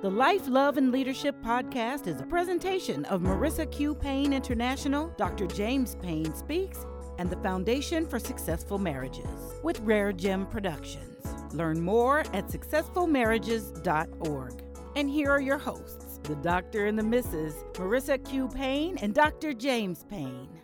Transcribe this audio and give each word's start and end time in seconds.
The 0.00 0.08
Life, 0.08 0.46
Love, 0.46 0.76
and 0.76 0.92
Leadership 0.92 1.34
podcast 1.42 2.06
is 2.06 2.20
a 2.20 2.26
presentation 2.26 3.04
of 3.06 3.20
Marissa 3.20 3.68
Q. 3.68 3.96
Payne 3.96 4.32
International, 4.32 5.12
Dr. 5.16 5.48
James 5.48 5.96
Payne 5.96 6.32
Speaks, 6.36 6.86
and 7.18 7.28
the 7.28 7.38
Foundation 7.38 8.06
for 8.06 8.20
Successful 8.20 8.78
Marriages 8.78 9.26
with 9.64 9.80
Rare 9.80 10.12
Gem 10.12 10.46
Productions. 10.46 11.16
Learn 11.52 11.80
more 11.80 12.20
at 12.32 12.46
successfulmarriages.org. 12.46 14.62
And 14.94 15.10
here 15.10 15.32
are 15.32 15.40
your 15.40 15.58
hosts, 15.58 16.20
the 16.22 16.36
Doctor 16.36 16.86
and 16.86 16.96
the 16.96 17.02
Mrs. 17.02 17.54
Marissa 17.72 18.24
Q. 18.24 18.46
Payne 18.46 18.98
and 18.98 19.12
Dr. 19.12 19.52
James 19.52 20.04
Payne. 20.04 20.57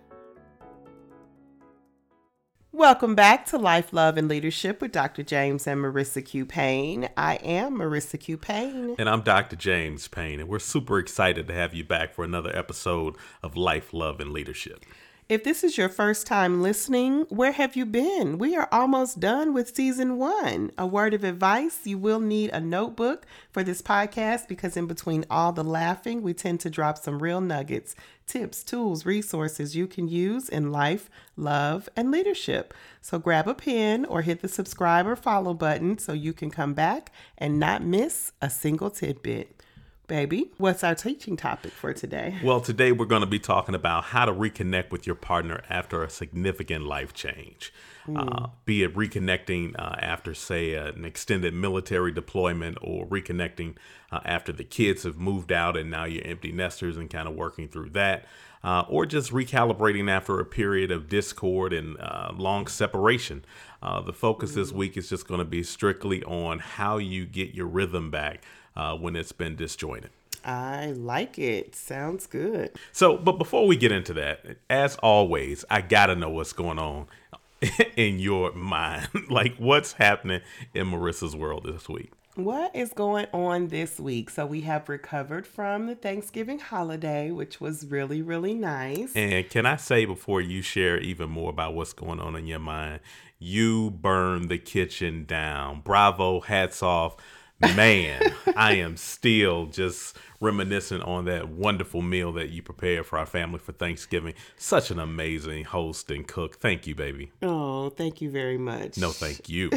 Welcome 2.75 3.15
back 3.15 3.47
to 3.47 3.57
Life, 3.57 3.93
Love, 3.93 4.19
and 4.19 4.27
Leadership 4.27 4.81
with 4.81 4.91
Dr. 4.91 5.23
James 5.23 5.69
and 5.69 5.81
Marissa 5.81 6.25
Q. 6.25 6.45
Payne. 6.45 7.09
I 7.17 7.37
am 7.37 7.79
Marissa 7.79 8.19
Q. 8.19 8.37
Payne. 8.37 8.97
And 8.99 9.09
I'm 9.09 9.21
Dr. 9.21 9.55
James 9.55 10.09
Payne, 10.09 10.41
and 10.41 10.49
we're 10.49 10.59
super 10.59 10.99
excited 10.99 11.47
to 11.47 11.55
have 11.55 11.73
you 11.73 11.85
back 11.85 12.13
for 12.13 12.25
another 12.25 12.51
episode 12.53 13.15
of 13.45 13.57
Life, 13.57 13.95
Love, 13.95 14.19
and 14.19 14.33
Leadership. 14.33 14.85
If 15.27 15.43
this 15.43 15.65
is 15.65 15.79
your 15.79 15.89
first 15.89 16.27
time 16.27 16.61
listening, 16.61 17.23
where 17.31 17.53
have 17.53 17.77
you 17.77 17.87
been? 17.87 18.37
We 18.37 18.55
are 18.57 18.69
almost 18.71 19.21
done 19.21 19.55
with 19.55 19.75
season 19.75 20.19
one. 20.19 20.71
A 20.77 20.87
word 20.87 21.15
of 21.15 21.25
advice 21.25 21.81
you 21.85 21.97
will 21.97 22.21
need 22.21 22.51
a 22.51 22.61
notebook 22.61 23.25
for 23.51 23.63
this 23.65 23.81
podcast 23.81 24.49
because, 24.49 24.77
in 24.77 24.87
between 24.87 25.25
all 25.31 25.51
the 25.51 25.65
laughing, 25.65 26.21
we 26.21 26.35
tend 26.35 26.61
to 26.61 26.69
drop 26.69 26.99
some 26.99 27.23
real 27.23 27.41
nuggets, 27.41 27.97
tips, 28.27 28.63
tools, 28.63 29.07
resources 29.07 29.75
you 29.75 29.87
can 29.87 30.09
use 30.09 30.51
in 30.51 30.71
life, 30.71 31.09
love, 31.39 31.89
and 31.97 32.11
leadership. 32.11 32.75
So 33.01 33.19
grab 33.19 33.49
a 33.49 33.55
pen 33.55 34.05
or 34.05 34.21
hit 34.21 34.43
the 34.43 34.49
subscribe 34.49 35.07
or 35.07 35.17
follow 35.17 35.55
button 35.55 35.97
so 35.97 36.13
you 36.13 36.35
can 36.35 36.51
come 36.51 36.75
back 36.75 37.11
and 37.39 37.59
not 37.59 37.83
miss 37.83 38.33
a 38.43 38.51
single 38.51 38.91
tidbit. 38.91 39.59
Baby, 40.07 40.51
what's 40.59 40.85
our 40.85 40.95
teaching 40.95 41.35
topic 41.35 41.73
for 41.73 41.95
today? 41.95 42.39
Well, 42.45 42.61
today 42.61 42.93
we're 42.93 43.07
going 43.07 43.23
to 43.23 43.27
be 43.27 43.39
talking 43.39 43.75
about 43.75 44.05
how 44.05 44.27
to 44.27 44.33
reconnect 44.33 44.91
with 44.91 45.07
your 45.07 45.17
partner 45.17 45.63
after 45.71 46.03
a 46.03 46.11
significant 46.11 46.85
life 46.85 47.15
change. 47.15 47.73
Mm. 48.07 48.19
Uh, 48.19 48.49
be 48.67 48.83
it 48.83 48.95
reconnecting 48.95 49.75
uh, 49.79 49.97
after, 49.99 50.35
say, 50.35 50.75
an 50.75 51.07
extended 51.07 51.55
military 51.55 52.13
deployment 52.13 52.77
or 52.83 53.07
reconnecting 53.07 53.77
uh, 54.13 54.21
after 54.27 54.53
the 54.53 54.65
kids 54.65 55.05
have 55.05 55.17
moved 55.17 55.51
out 55.51 55.75
and 55.75 55.91
now 55.91 56.05
you're 56.05 56.27
empty 56.27 56.53
nesters 56.53 56.99
and 56.99 57.09
kind 57.09 57.27
of 57.27 57.35
working 57.35 57.67
through 57.67 57.91
that. 57.91 58.27
Uh, 58.63 58.85
or 58.89 59.07
just 59.07 59.31
recalibrating 59.31 60.11
after 60.11 60.39
a 60.41 60.45
period 60.45 60.91
of 60.91 61.09
discord 61.09 61.73
and 61.73 61.99
uh, 62.01 62.31
long 62.35 62.67
separation. 62.67 63.45
Uh, 63.83 64.01
the 64.01 64.13
focus 64.13 64.53
mm. 64.53 64.57
this 64.57 64.73
week 64.73 64.99
is 64.99 65.09
just 65.09 65.27
going 65.27 65.39
to 65.39 65.45
be 65.45 65.63
strictly 65.63 66.23
on 66.25 66.59
how 66.59 66.99
you 66.99 67.25
get 67.25 67.55
your 67.55 67.67
rhythm 67.67 68.11
back 68.11 68.43
uh, 68.77 68.97
when 68.97 69.17
it's 69.17 69.33
been 69.33 69.57
disjointed. 69.57 70.11
I 70.45 70.93
like 70.93 71.39
it. 71.39 71.75
Sounds 71.75 72.27
good. 72.27 72.77
So, 72.93 73.17
but 73.17 73.39
before 73.39 73.67
we 73.67 73.77
get 73.77 73.93
into 73.93 74.13
that, 74.15 74.59
as 74.69 74.97
always, 74.97 75.65
I 75.71 75.81
got 75.81 76.07
to 76.07 76.17
know 76.17 76.29
what's 76.29 76.53
going 76.53 76.79
on 76.79 77.07
in 77.97 78.19
your 78.19 78.53
mind. 78.53 79.09
like, 79.31 79.57
what's 79.57 79.93
happening 79.93 80.43
in 80.75 80.89
Marissa's 80.89 81.35
world 81.35 81.65
this 81.65 81.89
week? 81.89 82.13
What 82.37 82.75
is 82.75 82.93
going 82.93 83.27
on 83.33 83.69
this 83.69 84.01
week? 84.01 84.29
So, 84.29 84.45
we 84.45 84.63
have 84.63 84.89
recovered 84.89 85.47
from 85.47 85.87
the 85.87 85.95
Thanksgiving 85.95 86.59
holiday, 86.59 87.31
which 87.31 87.61
was 87.61 87.87
really, 87.87 88.21
really 88.21 88.55
nice. 88.55 89.15
And 89.15 89.49
can 89.49 89.65
I 89.65 89.77
say, 89.77 90.05
before 90.05 90.43
you 90.43 90.61
share 90.61 90.99
even 90.99 91.31
more 91.31 91.49
about 91.49 91.75
what's 91.75 91.95
going 91.95 92.21
on 92.21 92.37
in 92.37 92.47
your 92.47 92.59
mind, 92.59 93.01
you 93.39 93.91
burned 93.91 94.51
the 94.51 94.59
kitchen 94.59 95.25
down. 95.25 95.81
Bravo, 95.81 96.41
hats 96.41 96.83
off 96.83 97.17
man, 97.61 98.23
I 98.57 98.75
am 98.75 98.97
still 98.97 99.67
just 99.67 100.17
reminiscent 100.41 101.03
on 101.05 101.25
that 101.27 101.49
wonderful 101.49 102.03
meal 102.03 102.33
that 102.33 102.51
you 102.51 102.63
prepared 102.63 103.07
for 103.07 103.19
our 103.19 103.27
family 103.27 103.59
for 103.59 103.73
Thanksgiving. 103.73 104.35
Such 104.57 104.91
an 104.91 104.99
amazing 104.99 105.65
host 105.65 106.11
and 106.11 106.27
cook. 106.27 106.57
Thank 106.57 106.87
you, 106.87 106.95
baby. 106.95 107.33
Oh, 107.43 107.91
thank 107.91 108.21
you 108.21 108.31
very 108.31 108.59
much. 108.59 108.99
No, 108.99 109.11
thank 109.11 109.49
you. 109.49 109.71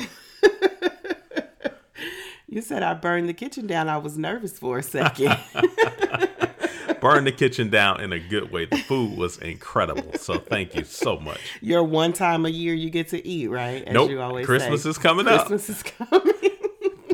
you 2.47 2.61
said 2.61 2.83
I 2.83 2.93
burned 2.93 3.29
the 3.29 3.33
kitchen 3.33 3.67
down. 3.67 3.89
I 3.89 3.97
was 3.97 4.17
nervous 4.17 4.57
for 4.59 4.79
a 4.79 4.83
second. 4.83 5.37
burn 7.01 7.23
the 7.25 7.31
kitchen 7.31 7.69
down 7.69 8.01
in 8.01 8.11
a 8.11 8.19
good 8.19 8.51
way. 8.51 8.65
The 8.65 8.77
food 8.77 9.17
was 9.17 9.37
incredible. 9.37 10.13
So 10.17 10.39
thank 10.39 10.75
you 10.75 10.83
so 10.83 11.19
much. 11.19 11.39
Your 11.61 11.83
one 11.83 12.13
time 12.13 12.45
a 12.45 12.49
year 12.49 12.73
you 12.73 12.89
get 12.89 13.09
to 13.09 13.25
eat, 13.25 13.47
right? 13.47 13.83
As 13.83 13.93
nope. 13.93 14.45
Christmas 14.45 14.83
say. 14.83 14.89
is 14.89 14.97
coming 14.97 15.25
Christmas 15.25 15.41
up. 15.41 15.47
Christmas 15.47 15.69
is 15.69 15.83
coming. 15.83 16.33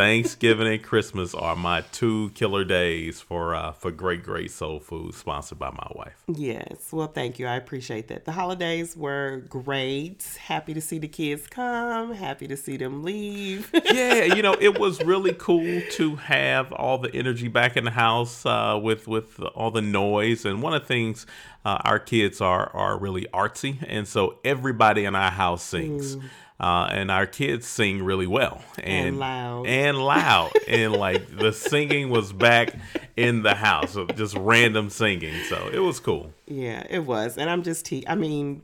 Thanksgiving 0.03 0.68
and 0.68 0.84
Christmas 0.84 1.34
are 1.34 1.56
my 1.56 1.80
two 1.94 2.30
killer 2.31 2.66
days 2.66 3.22
for 3.22 3.56
uh, 3.56 3.72
for 3.72 3.90
great 3.90 4.22
great 4.22 4.52
soul 4.52 4.81
food 4.81 5.14
sponsored 5.14 5.59
by 5.59 5.69
my 5.69 5.88
wife. 5.96 6.25
Yes, 6.28 6.90
well, 6.91 7.08
thank 7.08 7.40
you. 7.40 7.47
I 7.47 7.56
appreciate 7.56 8.09
that. 8.09 8.25
The 8.25 8.34
holidays 8.34 8.97
were 8.97 9.46
great. 9.47 10.38
Happy 10.42 10.74
to 10.74 10.81
see 10.81 11.00
the 11.00 11.08
kids 11.08 11.47
come. 11.47 12.12
Happy 12.12 12.50
to 12.50 12.58
see 12.58 12.75
them 12.75 13.03
leave. 13.03 13.72
yeah, 13.94 14.25
you 14.25 14.42
know, 14.42 14.58
it 14.59 14.78
was 14.78 15.02
really 15.06 15.31
cool 15.31 15.81
to 15.92 16.18
have 16.18 16.74
all 16.74 16.97
the 16.97 17.16
energy 17.16 17.47
back 17.47 17.78
in 17.78 17.86
the 17.86 17.92
house 17.92 18.46
uh, 18.46 18.78
with 18.84 19.08
with 19.08 19.40
all 19.56 19.72
the 19.72 19.81
noise. 19.81 20.44
And 20.44 20.62
one 20.62 20.74
of 20.74 20.81
the 20.81 20.88
things 20.88 21.25
uh, 21.66 21.79
our 21.84 22.00
kids 22.00 22.41
are 22.41 22.69
are 22.74 22.97
really 22.97 23.28
artsy, 23.34 23.78
and 23.88 24.07
so 24.07 24.40
everybody 24.44 25.06
in 25.06 25.16
our 25.16 25.31
house 25.31 25.63
sings. 25.63 26.16
Mm. 26.16 26.24
Uh, 26.59 26.88
and 26.91 27.12
our 27.12 27.25
kids 27.25 27.68
sing 27.68 28.01
really 28.03 28.28
well. 28.28 28.63
And, 28.78 29.07
and 29.07 29.19
loud. 29.19 29.68
and 29.68 29.97
loud. 29.97 30.51
And 30.68 30.94
like 30.94 31.35
the 31.35 31.51
singing 31.51 32.09
was 32.09 32.31
back 32.31 32.75
in 33.18 33.41
the 33.41 33.56
house 33.56 33.97
of 33.97 34.16
just 34.16 34.38
random 34.38 34.90
singing. 34.90 35.34
So 35.50 35.69
it 35.74 35.79
was 35.79 36.00
cool. 36.00 36.31
Yeah 36.46 36.85
it 36.90 37.00
was. 37.00 37.38
And 37.38 37.50
i'm 37.50 37.63
just 37.63 37.85
te- 37.85 38.06
i 38.07 38.16
mean 38.16 38.62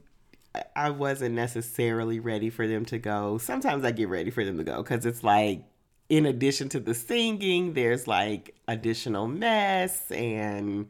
i 0.75 0.91
wasn't 0.91 1.35
necessarily 1.35 2.21
ready 2.21 2.49
for 2.49 2.67
them 2.67 2.85
to 2.85 2.99
go. 2.99 3.37
Sometimes 3.37 3.83
i 3.83 3.91
get 3.91 4.07
ready 4.07 4.29
for 4.29 4.45
them 4.45 4.57
to 4.59 4.63
go 4.63 4.81
because 4.81 5.05
it's 5.05 5.23
like 5.23 5.63
in 6.09 6.25
addition 6.25 6.69
to 6.69 6.79
the 6.79 6.93
singing 6.93 7.73
there's 7.73 8.07
like 8.07 8.55
additional 8.67 9.27
mess 9.27 10.11
and 10.11 10.87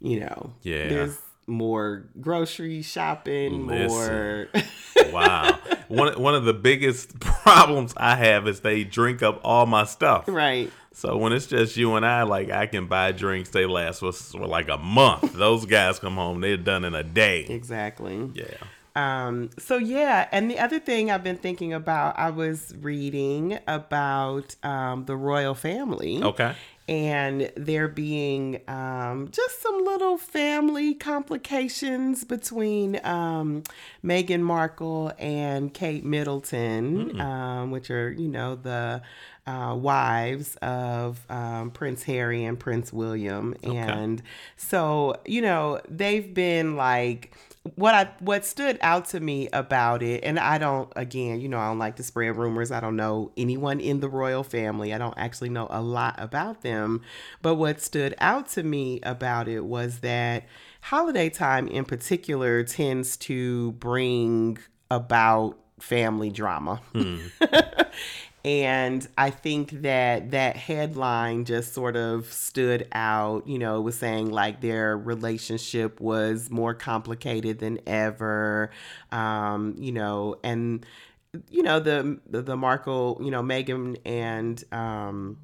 you 0.00 0.20
know 0.20 0.52
yeah. 0.62 0.88
there's 0.88 1.18
more 1.46 2.06
grocery 2.20 2.82
shopping 2.82 3.66
Listen. 3.66 3.88
more 3.88 4.48
wow 5.12 5.58
one 5.88 6.20
one 6.20 6.34
of 6.34 6.44
the 6.44 6.54
biggest 6.54 7.18
problems 7.20 7.94
I 7.96 8.16
have 8.16 8.48
is 8.48 8.60
they 8.60 8.84
drink 8.84 9.22
up 9.22 9.40
all 9.44 9.66
my 9.66 9.84
stuff. 9.84 10.24
Right. 10.28 10.70
So 10.92 11.16
when 11.16 11.32
it's 11.32 11.46
just 11.46 11.76
you 11.76 11.94
and 11.96 12.06
I, 12.06 12.22
like 12.22 12.50
I 12.50 12.66
can 12.66 12.86
buy 12.86 13.12
drinks, 13.12 13.50
they 13.50 13.66
last 13.66 14.00
for, 14.00 14.12
for 14.12 14.46
like 14.46 14.68
a 14.68 14.78
month. 14.78 15.32
Those 15.32 15.66
guys 15.66 15.98
come 15.98 16.14
home, 16.14 16.40
they're 16.40 16.56
done 16.56 16.84
in 16.84 16.94
a 16.94 17.02
day. 17.02 17.40
Exactly. 17.40 18.30
Yeah. 18.34 18.54
Um, 18.96 19.50
so 19.58 19.76
yeah, 19.76 20.28
and 20.30 20.50
the 20.50 20.58
other 20.58 20.78
thing 20.78 21.10
I've 21.10 21.24
been 21.24 21.36
thinking 21.36 21.72
about, 21.72 22.18
I 22.18 22.30
was 22.30 22.74
reading 22.80 23.58
about 23.66 24.54
um, 24.62 25.06
the 25.06 25.16
royal 25.16 25.54
family. 25.54 26.22
Okay 26.22 26.54
and 26.86 27.50
there 27.56 27.88
being 27.88 28.60
um, 28.68 29.28
just 29.30 29.62
some 29.62 29.84
little 29.84 30.18
family 30.18 30.94
complications 30.94 32.24
between 32.24 33.00
um, 33.04 33.62
Meghan 34.04 34.42
Markle 34.42 35.12
and 35.18 35.72
Kate 35.72 36.04
Middleton, 36.04 37.12
mm. 37.12 37.20
um, 37.20 37.70
which 37.70 37.90
are, 37.90 38.12
you 38.12 38.28
know, 38.28 38.54
the 38.54 39.00
uh, 39.46 39.74
wives 39.78 40.56
of 40.56 41.24
um, 41.30 41.70
Prince 41.70 42.02
Harry 42.02 42.44
and 42.44 42.60
Prince 42.60 42.92
William. 42.92 43.54
Okay. 43.64 43.76
And 43.76 44.22
so, 44.56 45.20
you 45.24 45.40
know, 45.40 45.80
they've 45.88 46.34
been 46.34 46.76
like, 46.76 47.32
what 47.76 47.94
I 47.94 48.10
what 48.20 48.44
stood 48.44 48.78
out 48.82 49.06
to 49.08 49.20
me 49.20 49.48
about 49.52 50.02
it, 50.02 50.22
and 50.22 50.38
I 50.38 50.58
don't 50.58 50.92
again, 50.96 51.40
you 51.40 51.48
know, 51.48 51.58
I 51.58 51.68
don't 51.68 51.78
like 51.78 51.96
to 51.96 52.02
spread 52.02 52.36
rumors. 52.36 52.70
I 52.70 52.80
don't 52.80 52.96
know 52.96 53.32
anyone 53.36 53.80
in 53.80 54.00
the 54.00 54.08
royal 54.08 54.44
family. 54.44 54.92
I 54.92 54.98
don't 54.98 55.16
actually 55.16 55.48
know 55.48 55.66
a 55.70 55.80
lot 55.80 56.14
about 56.18 56.60
them. 56.60 57.00
But 57.40 57.54
what 57.54 57.80
stood 57.80 58.14
out 58.18 58.48
to 58.50 58.62
me 58.62 59.00
about 59.02 59.48
it 59.48 59.64
was 59.64 60.00
that 60.00 60.44
holiday 60.82 61.30
time 61.30 61.66
in 61.66 61.86
particular 61.86 62.62
tends 62.64 63.16
to 63.16 63.72
bring 63.72 64.58
about 64.90 65.58
family 65.80 66.30
drama. 66.30 66.82
Hmm. 66.92 67.18
And 68.44 69.08
I 69.16 69.30
think 69.30 69.70
that 69.82 70.32
that 70.32 70.56
headline 70.56 71.46
just 71.46 71.72
sort 71.72 71.96
of 71.96 72.30
stood 72.30 72.86
out. 72.92 73.46
You 73.48 73.58
know, 73.58 73.78
it 73.78 73.82
was 73.82 73.96
saying 73.96 74.30
like 74.30 74.60
their 74.60 74.98
relationship 74.98 75.98
was 75.98 76.50
more 76.50 76.74
complicated 76.74 77.58
than 77.58 77.80
ever. 77.86 78.70
Um, 79.10 79.76
you 79.78 79.92
know, 79.92 80.36
and 80.44 80.84
you 81.50 81.62
know 81.62 81.80
the 81.80 82.20
the, 82.28 82.56
Markle, 82.56 83.18
you 83.22 83.30
know, 83.30 83.42
Meghan 83.42 83.96
and 84.04 84.62
um, 84.72 85.38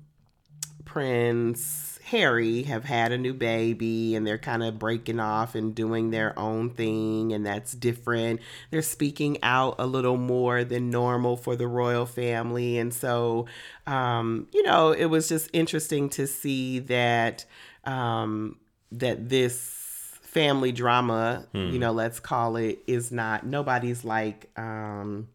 Prince 0.85 1.90
Harry 2.11 2.65
have 2.65 2.85
had 2.85 3.13
a 3.13 3.19
new 3.19 3.33
baby 3.33 4.17
and 4.17 4.27
they're 4.27 4.37
kind 4.37 4.65
of 4.65 4.81
breaking 4.81 5.21
off 5.21 5.55
and 5.55 5.77
doing 5.77 6.11
their 6.11 6.37
own 6.37 6.71
thing, 6.71 7.33
and 7.33 7.47
that's 7.47 7.73
different. 7.73 8.41
They're 8.73 8.83
speaking 8.83 9.39
out 9.45 9.77
a 9.79 9.87
little 9.87 10.17
more 10.17 10.65
than 10.65 10.91
normal 10.91 11.37
for 11.37 11.55
the 11.55 11.69
royal 11.69 12.07
family. 12.07 12.79
And 12.79 12.93
so, 12.93 13.47
um, 13.87 14.49
you 14.53 14.65
know, 14.65 14.91
it 14.91 15.05
was 15.07 15.29
just 15.29 15.51
interesting 15.53 16.09
to 16.11 16.27
see 16.27 16.81
that 16.81 17.45
um, 17.85 18.57
that 18.91 19.29
this 19.29 20.19
family 20.23 20.73
drama, 20.73 21.47
you 21.53 21.79
know, 21.79 21.93
let's 21.93 22.19
call 22.19 22.57
it, 22.57 22.81
is 22.89 23.13
not 23.13 23.47
nobody's 23.47 24.05
like 24.05 24.51
um 24.59 25.29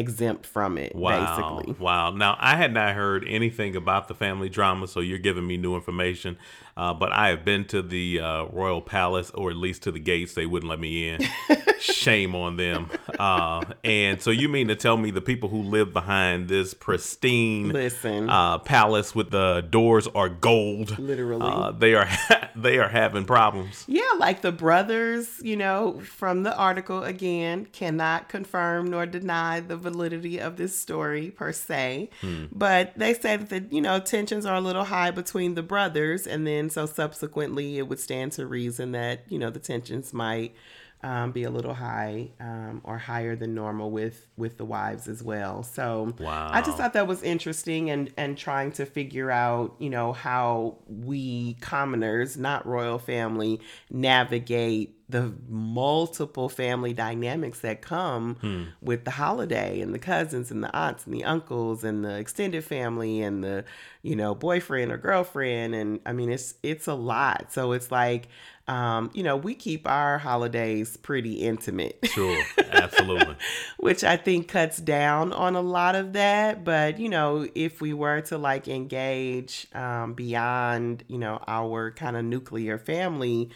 exempt 0.00 0.46
from 0.46 0.76
it 0.78 0.94
Wow. 0.96 1.60
basically. 1.60 1.76
Wow. 1.78 2.10
Now, 2.10 2.36
I 2.40 2.56
had 2.56 2.72
not 2.74 2.94
heard 2.94 3.24
anything 3.28 3.76
about 3.76 4.08
the 4.08 4.14
family 4.14 4.48
drama, 4.48 4.88
so 4.88 5.00
you're 5.00 5.18
giving 5.18 5.46
me 5.46 5.56
new 5.56 5.74
information. 5.76 6.36
Uh, 6.80 6.94
but 6.94 7.12
I 7.12 7.28
have 7.28 7.44
been 7.44 7.66
to 7.66 7.82
the 7.82 8.20
uh, 8.20 8.44
Royal 8.46 8.80
Palace, 8.80 9.30
or 9.32 9.50
at 9.50 9.56
least 9.56 9.82
to 9.82 9.92
the 9.92 9.98
gates. 9.98 10.32
They 10.32 10.46
wouldn't 10.46 10.70
let 10.70 10.80
me 10.80 11.10
in. 11.10 11.20
Shame 11.78 12.34
on 12.34 12.56
them. 12.56 12.88
Uh, 13.18 13.62
and 13.84 14.22
so 14.22 14.30
you 14.30 14.48
mean 14.48 14.68
to 14.68 14.76
tell 14.76 14.96
me 14.96 15.10
the 15.10 15.20
people 15.20 15.50
who 15.50 15.60
live 15.60 15.92
behind 15.92 16.48
this 16.48 16.72
pristine 16.72 17.68
Listen. 17.68 18.30
uh, 18.30 18.56
palace 18.58 19.14
with 19.14 19.30
the 19.30 19.60
doors 19.68 20.08
are 20.14 20.30
gold? 20.30 20.98
Literally. 20.98 21.42
Uh, 21.42 21.72
they 21.72 21.94
are 21.94 22.08
they 22.56 22.78
are 22.78 22.88
having 22.88 23.26
problems. 23.26 23.84
Yeah, 23.86 24.12
like 24.18 24.40
the 24.40 24.52
brothers, 24.52 25.38
you 25.42 25.56
know, 25.56 26.00
from 26.00 26.44
the 26.44 26.56
article 26.56 27.04
again, 27.04 27.66
cannot 27.72 28.30
confirm 28.30 28.88
nor 28.88 29.04
deny 29.04 29.60
the 29.60 29.76
validity 29.76 30.38
of 30.38 30.56
this 30.56 30.78
story 30.78 31.30
per 31.30 31.52
se. 31.52 32.08
But 32.50 32.94
they 32.96 33.12
said 33.12 33.48
that, 33.48 33.68
the, 33.68 33.74
you 33.74 33.82
know, 33.82 34.00
tensions 34.00 34.46
are 34.46 34.54
a 34.54 34.60
little 34.62 34.84
high 34.84 35.10
between 35.10 35.54
the 35.54 35.62
brothers. 35.62 36.26
And 36.26 36.46
then 36.46 36.69
so 36.70 36.86
subsequently, 36.86 37.78
it 37.78 37.88
would 37.88 38.00
stand 38.00 38.32
to 38.32 38.46
reason 38.46 38.92
that, 38.92 39.24
you 39.28 39.38
know, 39.38 39.50
the 39.50 39.60
tensions 39.60 40.12
might. 40.12 40.54
Um, 41.02 41.32
be 41.32 41.44
a 41.44 41.50
little 41.50 41.72
high 41.72 42.32
um, 42.40 42.82
or 42.84 42.98
higher 42.98 43.34
than 43.34 43.54
normal 43.54 43.90
with 43.90 44.26
with 44.36 44.58
the 44.58 44.66
wives 44.66 45.08
as 45.08 45.22
well. 45.22 45.62
So 45.62 46.14
I 46.52 46.60
just 46.60 46.76
thought 46.76 46.92
that 46.92 47.06
was 47.06 47.22
interesting 47.22 47.88
and 47.88 48.12
and 48.18 48.36
trying 48.36 48.72
to 48.72 48.84
figure 48.84 49.30
out 49.30 49.76
you 49.78 49.88
know 49.88 50.12
how 50.12 50.76
we 50.86 51.54
commoners, 51.62 52.36
not 52.36 52.66
royal 52.66 52.98
family, 52.98 53.62
navigate 53.88 54.99
the 55.10 55.32
multiple 55.48 56.48
family 56.48 56.92
dynamics 56.92 57.60
that 57.60 57.82
come 57.82 58.70
with 58.80 59.04
the 59.04 59.10
holiday 59.10 59.80
and 59.80 59.94
the 59.94 59.98
cousins 59.98 60.50
and 60.50 60.62
the 60.62 60.74
aunts 60.74 61.04
and 61.06 61.14
the 61.14 61.24
uncles 61.24 61.84
and 61.84 62.04
the 62.04 62.16
extended 62.16 62.64
family 62.64 63.20
and 63.20 63.42
the 63.42 63.64
you 64.02 64.16
know 64.16 64.34
boyfriend 64.34 64.90
or 64.90 64.96
girlfriend 64.96 65.74
and 65.74 66.00
I 66.06 66.12
mean 66.12 66.30
it's 66.30 66.54
it's 66.62 66.86
a 66.86 66.94
lot. 66.94 67.52
So 67.52 67.72
it's 67.72 67.90
like 67.90 68.28
um, 68.68 69.10
you 69.14 69.24
know 69.24 69.36
we 69.36 69.54
keep 69.54 69.88
our 69.88 70.18
holidays 70.18 70.96
pretty 70.96 71.34
intimate. 71.34 71.98
Sure, 72.04 72.42
absolutely. 72.70 73.36
which 73.78 74.04
I 74.04 74.16
think 74.16 74.48
cuts 74.48 74.78
down 74.78 75.32
on 75.32 75.56
a 75.56 75.60
lot 75.60 75.96
of 75.96 76.12
that. 76.12 76.64
But 76.64 77.00
you 77.00 77.08
know, 77.08 77.48
if 77.54 77.80
we 77.80 77.92
were 77.92 78.20
to 78.22 78.38
like 78.38 78.68
engage 78.68 79.66
um, 79.74 80.14
beyond, 80.14 81.04
you 81.08 81.18
know, 81.18 81.42
our 81.48 81.90
kind 81.90 82.16
of 82.16 82.24
nuclear 82.24 82.78
family, 82.78 83.50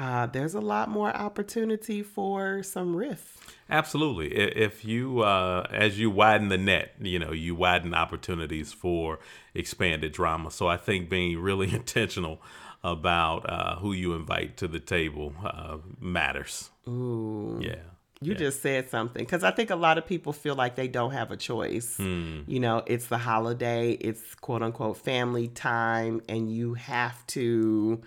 uh, 0.00 0.26
there's 0.26 0.54
a 0.54 0.60
lot 0.60 0.88
more 0.88 1.14
opportunity 1.14 2.02
for 2.02 2.62
some 2.62 2.96
riff. 2.96 3.36
Absolutely. 3.68 4.28
If 4.34 4.84
you, 4.84 5.20
uh, 5.20 5.66
as 5.70 5.98
you 5.98 6.10
widen 6.10 6.48
the 6.48 6.58
net, 6.58 6.94
you 7.00 7.18
know, 7.18 7.32
you 7.32 7.54
widen 7.54 7.94
opportunities 7.94 8.72
for 8.72 9.18
expanded 9.54 10.12
drama. 10.12 10.50
So 10.50 10.66
I 10.66 10.76
think 10.76 11.08
being 11.08 11.38
really 11.38 11.72
intentional 11.80 12.40
about 12.82 13.48
uh, 13.48 13.76
who 13.76 13.92
you 13.92 14.14
invite 14.14 14.56
to 14.56 14.66
the 14.66 14.80
table 14.80 15.32
uh, 15.44 15.76
matters. 16.00 16.70
Ooh. 16.88 17.58
Yeah. 17.62 17.76
You 18.22 18.32
Yeah. 18.32 18.38
just 18.38 18.60
said 18.62 18.90
something 18.90 19.24
because 19.24 19.44
I 19.44 19.50
think 19.50 19.70
a 19.70 19.76
lot 19.76 19.98
of 19.98 20.06
people 20.06 20.32
feel 20.32 20.54
like 20.54 20.74
they 20.76 20.88
don't 20.88 21.12
have 21.12 21.30
a 21.30 21.36
choice. 21.36 21.96
Hmm. 21.96 22.40
You 22.46 22.58
know, 22.60 22.82
it's 22.86 23.06
the 23.06 23.18
holiday, 23.18 23.92
it's 23.92 24.34
quote 24.36 24.62
unquote 24.62 24.96
family 24.96 25.48
time, 25.48 26.20
and 26.28 26.50
you 26.50 26.74
have 26.74 27.26
to, 27.28 28.00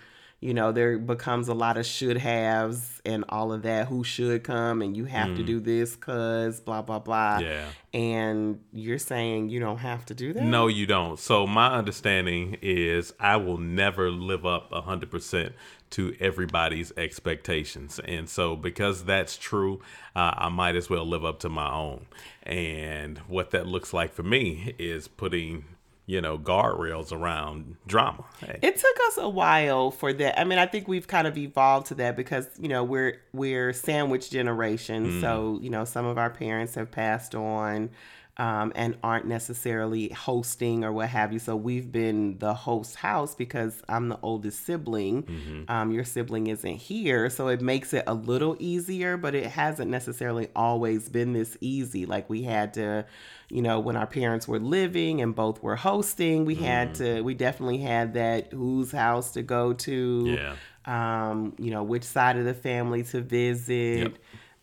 you 0.44 0.52
know, 0.52 0.72
there 0.72 0.98
becomes 0.98 1.48
a 1.48 1.54
lot 1.54 1.78
of 1.78 1.86
should 1.86 2.18
haves 2.18 3.00
and 3.06 3.24
all 3.30 3.50
of 3.50 3.62
that. 3.62 3.88
Who 3.88 4.04
should 4.04 4.44
come 4.44 4.82
and 4.82 4.94
you 4.94 5.06
have 5.06 5.34
to 5.36 5.42
do 5.42 5.58
this 5.58 5.96
because 5.96 6.60
blah, 6.60 6.82
blah, 6.82 6.98
blah. 6.98 7.38
Yeah. 7.38 7.66
And 7.94 8.60
you're 8.70 8.98
saying 8.98 9.48
you 9.48 9.58
don't 9.58 9.78
have 9.78 10.04
to 10.04 10.14
do 10.14 10.34
that? 10.34 10.42
No, 10.42 10.66
you 10.66 10.84
don't. 10.84 11.18
So 11.18 11.46
my 11.46 11.72
understanding 11.74 12.58
is 12.60 13.14
I 13.18 13.38
will 13.38 13.56
never 13.56 14.10
live 14.10 14.44
up 14.44 14.70
100% 14.70 15.54
to 15.90 16.16
everybody's 16.20 16.92
expectations. 16.98 17.98
And 18.04 18.28
so 18.28 18.54
because 18.54 19.04
that's 19.04 19.38
true, 19.38 19.80
uh, 20.14 20.34
I 20.36 20.50
might 20.50 20.76
as 20.76 20.90
well 20.90 21.06
live 21.06 21.24
up 21.24 21.38
to 21.40 21.48
my 21.48 21.72
own. 21.72 22.04
And 22.42 23.16
what 23.28 23.52
that 23.52 23.66
looks 23.66 23.94
like 23.94 24.12
for 24.12 24.22
me 24.22 24.74
is 24.78 25.08
putting, 25.08 25.64
you 26.06 26.20
know, 26.20 26.36
guardrails 26.36 27.12
around 27.12 27.76
drama. 27.86 28.24
Hey, 28.40 28.58
It 28.62 28.76
took 28.76 28.96
us 29.08 29.18
a 29.18 29.28
while 29.28 29.90
for 29.90 30.12
that. 30.12 30.38
I 30.38 30.44
mean, 30.44 30.58
I 30.58 30.66
think 30.66 30.86
we've 30.86 31.06
kind 31.06 31.26
of 31.26 31.38
evolved 31.38 31.86
to 31.88 31.94
that 31.96 32.16
because 32.16 32.46
you 32.58 32.68
know 32.68 32.84
we're 32.84 33.20
we're 33.32 33.72
sandwich 33.72 34.30
generation. 34.30 35.20
So 35.20 35.58
mm. 35.58 35.62
you 35.62 35.70
know, 35.70 35.84
some 35.84 36.04
of 36.04 36.18
our 36.18 36.30
parents 36.30 36.74
have 36.74 36.90
passed 36.90 37.34
on. 37.34 37.90
Um, 38.36 38.72
and 38.74 38.96
aren't 39.04 39.26
necessarily 39.28 40.08
hosting 40.08 40.82
or 40.82 40.92
what 40.92 41.08
have 41.08 41.32
you. 41.32 41.38
So 41.38 41.54
we've 41.54 41.92
been 41.92 42.36
the 42.40 42.52
host 42.52 42.96
house 42.96 43.32
because 43.36 43.80
I'm 43.88 44.08
the 44.08 44.18
oldest 44.22 44.66
sibling. 44.66 45.64
Um, 45.68 45.92
your 45.92 46.02
sibling 46.02 46.48
isn't 46.48 46.74
here, 46.78 47.30
so 47.30 47.46
it 47.46 47.60
makes 47.60 47.94
it 47.94 48.02
a 48.08 48.14
little 48.14 48.56
easier, 48.58 49.16
but 49.16 49.36
it 49.36 49.46
hasn't 49.46 49.88
necessarily 49.88 50.48
always 50.56 51.08
been 51.08 51.32
this 51.32 51.56
easy. 51.60 52.06
Like 52.06 52.28
we 52.28 52.42
had 52.42 52.74
to, 52.74 53.06
you 53.50 53.62
know, 53.62 53.78
when 53.78 53.94
our 53.94 54.08
parents 54.08 54.48
were 54.48 54.58
living 54.58 55.20
and 55.22 55.32
both 55.32 55.62
were 55.62 55.76
hosting, 55.76 56.44
we 56.44 56.56
had 56.56 56.96
to, 56.96 57.20
we 57.22 57.34
definitely 57.34 57.78
had 57.78 58.14
that 58.14 58.52
whose 58.52 58.90
house 58.90 59.30
to 59.34 59.42
go 59.42 59.74
to, 59.74 60.36
Yeah. 60.36 60.56
um, 60.86 61.54
you 61.56 61.70
know, 61.70 61.84
which 61.84 62.02
side 62.02 62.36
of 62.36 62.44
the 62.46 62.54
family 62.54 63.04
to 63.04 63.20
visit. 63.20 63.98
Yep. 64.00 64.12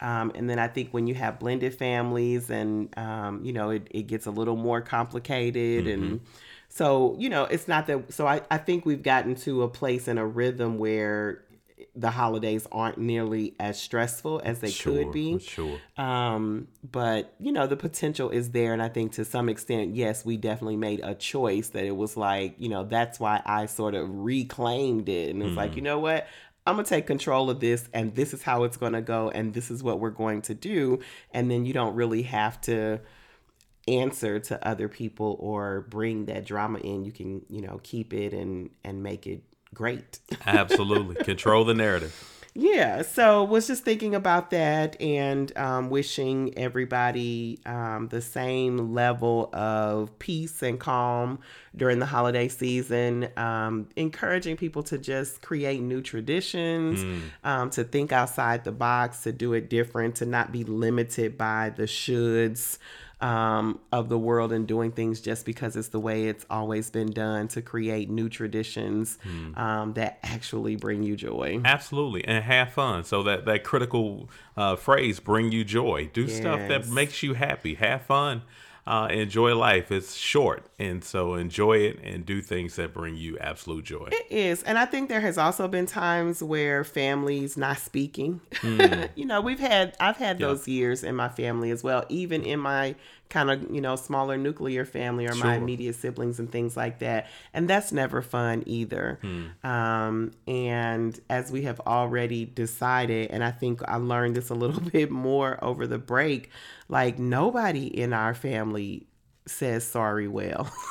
Um, 0.01 0.31
and 0.33 0.49
then 0.49 0.59
I 0.59 0.67
think 0.67 0.89
when 0.91 1.07
you 1.07 1.13
have 1.15 1.39
blended 1.39 1.75
families 1.75 2.49
and, 2.49 2.89
um, 2.97 3.45
you 3.45 3.53
know, 3.53 3.69
it, 3.69 3.87
it 3.91 4.07
gets 4.07 4.25
a 4.25 4.31
little 4.31 4.57
more 4.57 4.81
complicated. 4.81 5.87
And 5.87 6.21
so, 6.69 7.15
you 7.19 7.29
know, 7.29 7.43
it's 7.43 7.67
not 7.67 7.85
that, 7.87 8.11
so 8.11 8.25
I, 8.25 8.41
I 8.49 8.57
think 8.57 8.85
we've 8.85 9.03
gotten 9.03 9.35
to 9.35 9.61
a 9.61 9.67
place 9.67 10.07
in 10.07 10.17
a 10.17 10.25
rhythm 10.25 10.79
where 10.79 11.43
the 11.95 12.09
holidays 12.09 12.65
aren't 12.71 12.97
nearly 12.97 13.53
as 13.59 13.79
stressful 13.79 14.41
as 14.45 14.59
they 14.59 14.69
sure, 14.69 15.03
could 15.03 15.11
be. 15.11 15.39
Sure. 15.39 15.77
Um, 15.97 16.67
but 16.89 17.33
you 17.39 17.51
know, 17.51 17.67
the 17.67 17.75
potential 17.75 18.29
is 18.29 18.51
there, 18.51 18.71
and 18.71 18.81
I 18.81 18.87
think 18.87 19.11
to 19.13 19.25
some 19.25 19.49
extent, 19.49 19.95
yes, 19.95 20.23
we 20.23 20.37
definitely 20.37 20.77
made 20.77 21.01
a 21.03 21.15
choice 21.15 21.69
that 21.69 21.83
it 21.83 21.95
was 21.95 22.15
like, 22.15 22.55
you 22.59 22.69
know, 22.69 22.85
that's 22.85 23.19
why 23.19 23.41
I 23.45 23.65
sort 23.65 23.95
of 23.95 24.07
reclaimed 24.09 25.09
it, 25.09 25.31
and 25.31 25.43
it's 25.43 25.57
like, 25.57 25.75
you 25.75 25.81
know 25.81 25.99
what, 25.99 26.27
I'm 26.65 26.75
gonna 26.75 26.87
take 26.87 27.07
control 27.07 27.49
of 27.49 27.59
this, 27.59 27.89
and 27.93 28.15
this 28.15 28.33
is 28.33 28.43
how 28.43 28.63
it's 28.63 28.77
gonna 28.77 29.01
go, 29.01 29.29
and 29.29 29.53
this 29.53 29.71
is 29.71 29.81
what 29.83 29.99
we're 29.99 30.11
going 30.11 30.41
to 30.43 30.53
do, 30.53 30.99
and 31.33 31.49
then 31.49 31.65
you 31.65 31.73
don't 31.73 31.95
really 31.95 32.23
have 32.23 32.61
to 32.61 33.01
answer 33.87 34.39
to 34.39 34.67
other 34.67 34.87
people 34.87 35.37
or 35.39 35.81
bring 35.81 36.25
that 36.25 36.45
drama 36.45 36.79
in. 36.79 37.03
You 37.03 37.11
can, 37.11 37.41
you 37.49 37.61
know, 37.61 37.79
keep 37.83 38.13
it 38.13 38.33
and 38.33 38.69
and 38.83 39.01
make 39.01 39.27
it 39.27 39.43
great. 39.73 40.19
Absolutely. 40.45 41.15
Control 41.23 41.65
the 41.65 41.73
narrative. 41.73 42.40
Yeah, 42.53 43.03
so 43.03 43.45
was 43.45 43.67
just 43.67 43.85
thinking 43.85 44.13
about 44.13 44.49
that 44.49 45.01
and 45.01 45.57
um, 45.57 45.89
wishing 45.89 46.57
everybody 46.57 47.59
um, 47.65 48.09
the 48.09 48.21
same 48.21 48.93
level 48.93 49.49
of 49.53 50.19
peace 50.19 50.61
and 50.61 50.77
calm 50.77 51.39
during 51.73 51.99
the 51.99 52.05
holiday 52.05 52.49
season. 52.49 53.29
Um, 53.37 53.87
encouraging 53.95 54.57
people 54.57 54.83
to 54.83 54.97
just 54.97 55.41
create 55.41 55.81
new 55.81 56.01
traditions, 56.01 56.99
um, 57.45 57.69
to 57.69 57.85
think 57.85 58.11
outside 58.11 58.65
the 58.65 58.73
box, 58.73 59.23
to 59.23 59.31
do 59.31 59.53
it 59.53 59.69
different, 59.69 60.15
to 60.15 60.25
not 60.25 60.51
be 60.51 60.65
limited 60.65 61.37
by 61.37 61.69
the 61.69 61.83
shoulds 61.83 62.77
um, 63.21 63.79
of 63.91 64.09
the 64.09 64.17
world 64.17 64.51
and 64.51 64.67
doing 64.67 64.91
things 64.91 65.21
just 65.21 65.45
because 65.45 65.75
it's 65.75 65.89
the 65.89 65.99
way 65.99 66.27
it's 66.27 66.45
always 66.49 66.89
been 66.89 67.11
done 67.11 67.47
to 67.49 67.61
create 67.61 68.09
new 68.09 68.29
traditions 68.29 69.17
um, 69.55 69.93
that 69.93 70.19
actually 70.23 70.75
bring 70.75 71.03
you 71.03 71.15
joy. 71.15 71.61
Absolutely, 71.63 72.25
and 72.25 72.43
have 72.43 72.73
fun. 72.73 73.03
So 73.03 73.23
that 73.23 73.45
that 73.45 73.63
critical 73.63 74.29
uh, 74.57 74.75
phrase, 74.75 75.19
"bring 75.19 75.51
you 75.51 75.63
joy." 75.63 76.09
Do 76.11 76.27
stuff 76.27 76.59
that 76.67 76.87
makes 76.89 77.23
you 77.23 77.33
happy. 77.33 77.75
Have 77.75 78.03
fun. 78.03 78.41
Uh, 78.87 79.07
enjoy 79.11 79.55
life. 79.55 79.91
It's 79.91 80.15
short, 80.15 80.65
and 80.79 81.03
so 81.03 81.35
enjoy 81.35 81.77
it 81.77 81.99
and 82.03 82.25
do 82.25 82.41
things 82.41 82.75
that 82.77 82.93
bring 82.93 83.15
you 83.15 83.37
absolute 83.37 83.85
joy. 83.85 84.09
It 84.11 84.25
is. 84.31 84.63
And 84.63 84.77
I 84.79 84.85
think 84.85 85.07
there 85.07 85.21
has 85.21 85.37
also 85.37 85.67
been 85.67 85.85
times 85.85 86.41
where 86.41 86.83
families 86.83 87.55
not 87.57 87.77
speaking. 87.77 88.41
you 88.63 89.25
know, 89.25 89.39
we've 89.41 89.59
had 89.59 89.95
I've 89.99 90.17
had 90.17 90.39
Yeah. 90.39 90.47
those 90.47 90.67
years 90.67 91.03
in 91.03 91.15
my 91.15 91.29
family 91.29 91.69
as 91.71 91.83
well, 91.83 92.05
even 92.09 92.41
in 92.43 92.59
my 92.59 92.95
kind 93.29 93.49
of, 93.49 93.73
you 93.73 93.79
know, 93.79 93.95
smaller 93.95 94.35
nuclear 94.35 94.83
family 94.83 95.25
or 95.25 95.33
my 95.35 95.55
immediate 95.55 95.95
siblings 95.95 96.37
and 96.37 96.51
things 96.51 96.75
like 96.75 96.99
that. 96.99 97.27
And 97.53 97.69
that's 97.69 97.93
never 97.93 98.21
fun 98.21 98.63
either. 98.65 99.19
Um, 99.63 100.31
and 100.47 101.17
as 101.29 101.49
we 101.49 101.61
have 101.61 101.79
already 101.81 102.45
decided, 102.45 103.31
and 103.31 103.41
I 103.43 103.51
think 103.51 103.81
I 103.87 103.95
learned 103.97 104.35
this 104.35 104.49
a 104.49 104.53
little 104.53 104.81
bit 104.91 105.11
more 105.11 105.57
over 105.63 105.87
the 105.87 105.97
break, 105.97 106.49
like 106.91 107.17
nobody 107.17 107.87
in 107.87 108.13
our 108.13 108.35
family 108.35 109.07
says 109.47 109.83
sorry 109.83 110.27
well. 110.27 110.71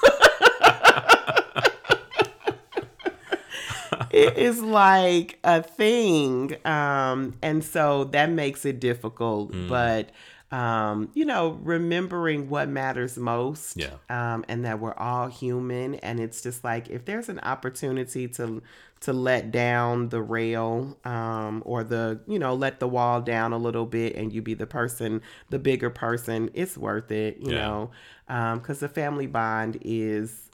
it 4.10 4.36
is 4.36 4.60
like 4.60 5.38
a 5.44 5.62
thing 5.62 6.56
um 6.66 7.34
and 7.42 7.62
so 7.62 8.04
that 8.04 8.28
makes 8.30 8.64
it 8.64 8.80
difficult 8.80 9.52
but 9.68 10.10
um 10.50 11.08
you 11.14 11.24
know 11.24 11.50
remembering 11.62 12.48
what 12.48 12.68
matters 12.68 13.16
most 13.16 13.76
Yeah. 13.76 13.90
um 14.08 14.44
and 14.48 14.64
that 14.64 14.80
we're 14.80 14.94
all 14.94 15.28
human 15.28 15.94
and 15.96 16.18
it's 16.18 16.42
just 16.42 16.64
like 16.64 16.88
if 16.90 17.04
there's 17.04 17.28
an 17.28 17.38
opportunity 17.40 18.26
to 18.28 18.60
to 19.00 19.12
let 19.14 19.50
down 19.50 20.10
the 20.10 20.20
rail 20.20 20.98
um 21.04 21.62
or 21.64 21.82
the 21.82 22.20
you 22.26 22.38
know 22.38 22.54
let 22.54 22.80
the 22.80 22.88
wall 22.88 23.20
down 23.20 23.52
a 23.52 23.58
little 23.58 23.86
bit 23.86 24.14
and 24.14 24.32
you 24.32 24.42
be 24.42 24.54
the 24.54 24.66
person 24.66 25.22
the 25.48 25.58
bigger 25.58 25.88
person 25.90 26.50
it's 26.54 26.76
worth 26.76 27.10
it 27.10 27.38
you 27.40 27.52
Yeah. 27.52 27.58
know 27.60 27.90
um 28.28 28.58
because 28.58 28.80
the 28.80 28.88
family 28.88 29.26
bond 29.26 29.78
is 29.82 30.50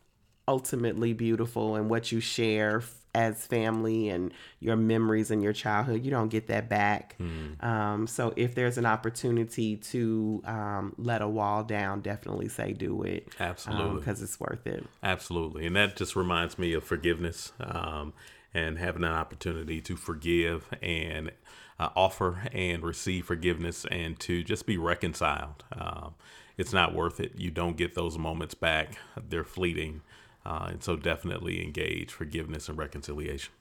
ultimately 0.48 1.12
beautiful 1.12 1.74
and 1.74 1.90
what 1.90 2.12
you 2.12 2.20
share 2.20 2.78
f- 2.78 2.94
as 3.16 3.46
family 3.46 4.10
and 4.10 4.32
your 4.60 4.76
memories 4.76 5.30
in 5.32 5.40
your 5.42 5.52
childhood 5.52 6.04
you 6.04 6.10
don't 6.10 6.28
get 6.28 6.46
that 6.46 6.68
back 6.68 7.16
um, 7.60 8.06
so 8.06 8.34
if 8.36 8.54
there's 8.54 8.76
an 8.76 8.84
opportunity 8.86 9.76
to 9.76 10.42
um, 10.44 10.94
let 10.98 11.22
a 11.22 11.26
wall 11.28 11.64
down 11.64 12.00
definitely 12.02 12.48
say 12.48 12.74
do 12.74 13.02
it 13.02 13.28
Absolutely. 13.40 13.98
because 14.00 14.20
it's 14.22 14.38
worth 14.38 14.66
it 14.66 14.84
Absolutely. 15.02 15.66
And 15.66 15.74
that 15.74 15.96
just 15.96 16.14
reminds 16.14 16.58
me 16.58 16.74
of 16.74 16.84
forgiveness 16.84 17.52
um, 17.58 18.12
and 18.56 18.78
having 18.78 19.04
an 19.04 19.12
opportunity 19.12 19.80
to 19.82 19.96
forgive 19.96 20.68
and 20.80 21.30
uh, 21.78 21.90
offer 21.94 22.48
and 22.52 22.82
receive 22.82 23.26
forgiveness 23.26 23.84
and 23.90 24.18
to 24.20 24.42
just 24.42 24.64
be 24.64 24.78
reconciled. 24.78 25.62
Um, 25.78 26.14
it's 26.56 26.72
not 26.72 26.94
worth 26.94 27.20
it. 27.20 27.32
You 27.36 27.50
don't 27.50 27.76
get 27.76 27.94
those 27.94 28.16
moments 28.16 28.54
back, 28.54 28.96
they're 29.28 29.44
fleeting. 29.44 30.00
Uh, 30.44 30.68
and 30.70 30.82
so 30.82 30.96
definitely 30.96 31.62
engage 31.62 32.12
forgiveness 32.12 32.68
and 32.68 32.78
reconciliation. 32.78 33.52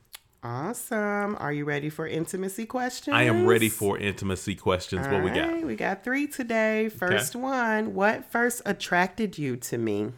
awesome 0.44 1.36
are 1.40 1.52
you 1.52 1.66
ready 1.66 1.90
for 1.90 2.08
intimacy 2.08 2.68
questions 2.68 3.16
I 3.16 3.24
am 3.24 3.48
ready 3.48 3.68
for 3.68 3.98
intimacy 3.98 4.54
questions. 4.54 5.08
what 5.08 5.24
we 5.24 5.32
got? 5.32 5.64
We 5.64 5.76
got 5.76 6.04
three 6.04 6.28
today 6.28 6.90
first 6.90 7.36
one 7.36 7.96
what 7.96 8.32
first 8.32 8.62
attracted 8.66 9.38
you 9.38 9.58
to 9.58 9.78
me 9.78 10.12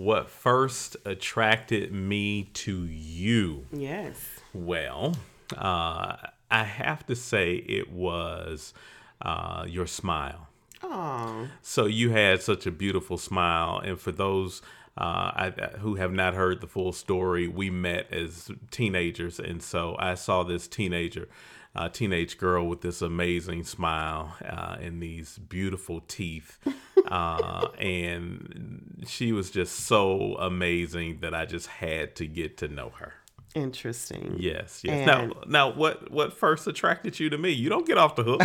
What 0.00 0.30
first 0.30 0.96
attracted 1.04 1.92
me 1.92 2.44
to 2.54 2.86
you? 2.86 3.66
yes 3.70 4.16
Well, 4.54 5.14
uh, 5.54 6.16
I 6.50 6.64
have 6.64 7.04
to 7.08 7.14
say 7.14 7.56
it 7.56 7.92
was 7.92 8.72
uh, 9.20 9.66
your 9.68 9.86
smile. 9.86 10.48
oh 10.82 11.48
So 11.60 11.84
you 11.84 12.12
had 12.12 12.40
such 12.40 12.64
a 12.64 12.70
beautiful 12.70 13.18
smile, 13.18 13.78
and 13.84 14.00
for 14.00 14.10
those 14.10 14.62
uh, 14.96 15.02
I, 15.36 15.52
who 15.80 15.96
have 15.96 16.14
not 16.14 16.32
heard 16.32 16.62
the 16.62 16.66
full 16.66 16.94
story, 16.94 17.46
we 17.46 17.68
met 17.68 18.10
as 18.10 18.50
teenagers, 18.70 19.38
and 19.38 19.62
so 19.62 19.96
I 19.98 20.14
saw 20.14 20.44
this 20.44 20.66
teenager, 20.66 21.28
uh, 21.74 21.88
teenage 21.88 22.38
girl 22.38 22.66
with 22.66 22.80
this 22.80 23.00
amazing 23.02 23.64
smile 23.64 24.36
uh, 24.44 24.76
and 24.80 25.02
these 25.02 25.38
beautiful 25.38 26.00
teeth, 26.00 26.58
uh, 27.06 27.68
and 27.78 29.04
she 29.06 29.32
was 29.32 29.50
just 29.50 29.80
so 29.80 30.36
amazing 30.38 31.20
that 31.20 31.34
I 31.34 31.46
just 31.46 31.66
had 31.68 32.16
to 32.16 32.26
get 32.26 32.56
to 32.58 32.68
know 32.68 32.90
her. 32.98 33.14
interesting 33.54 34.36
Yes, 34.38 34.82
yes. 34.84 35.08
And- 35.08 35.30
now, 35.30 35.42
now, 35.46 35.72
what 35.72 36.10
what 36.10 36.32
first 36.32 36.66
attracted 36.66 37.18
you 37.20 37.30
to 37.30 37.38
me? 37.38 37.50
You 37.50 37.68
don't 37.68 37.86
get 37.86 37.98
off 37.98 38.16
the 38.16 38.24
hook. 38.24 38.42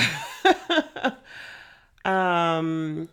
Um, 2.06 3.10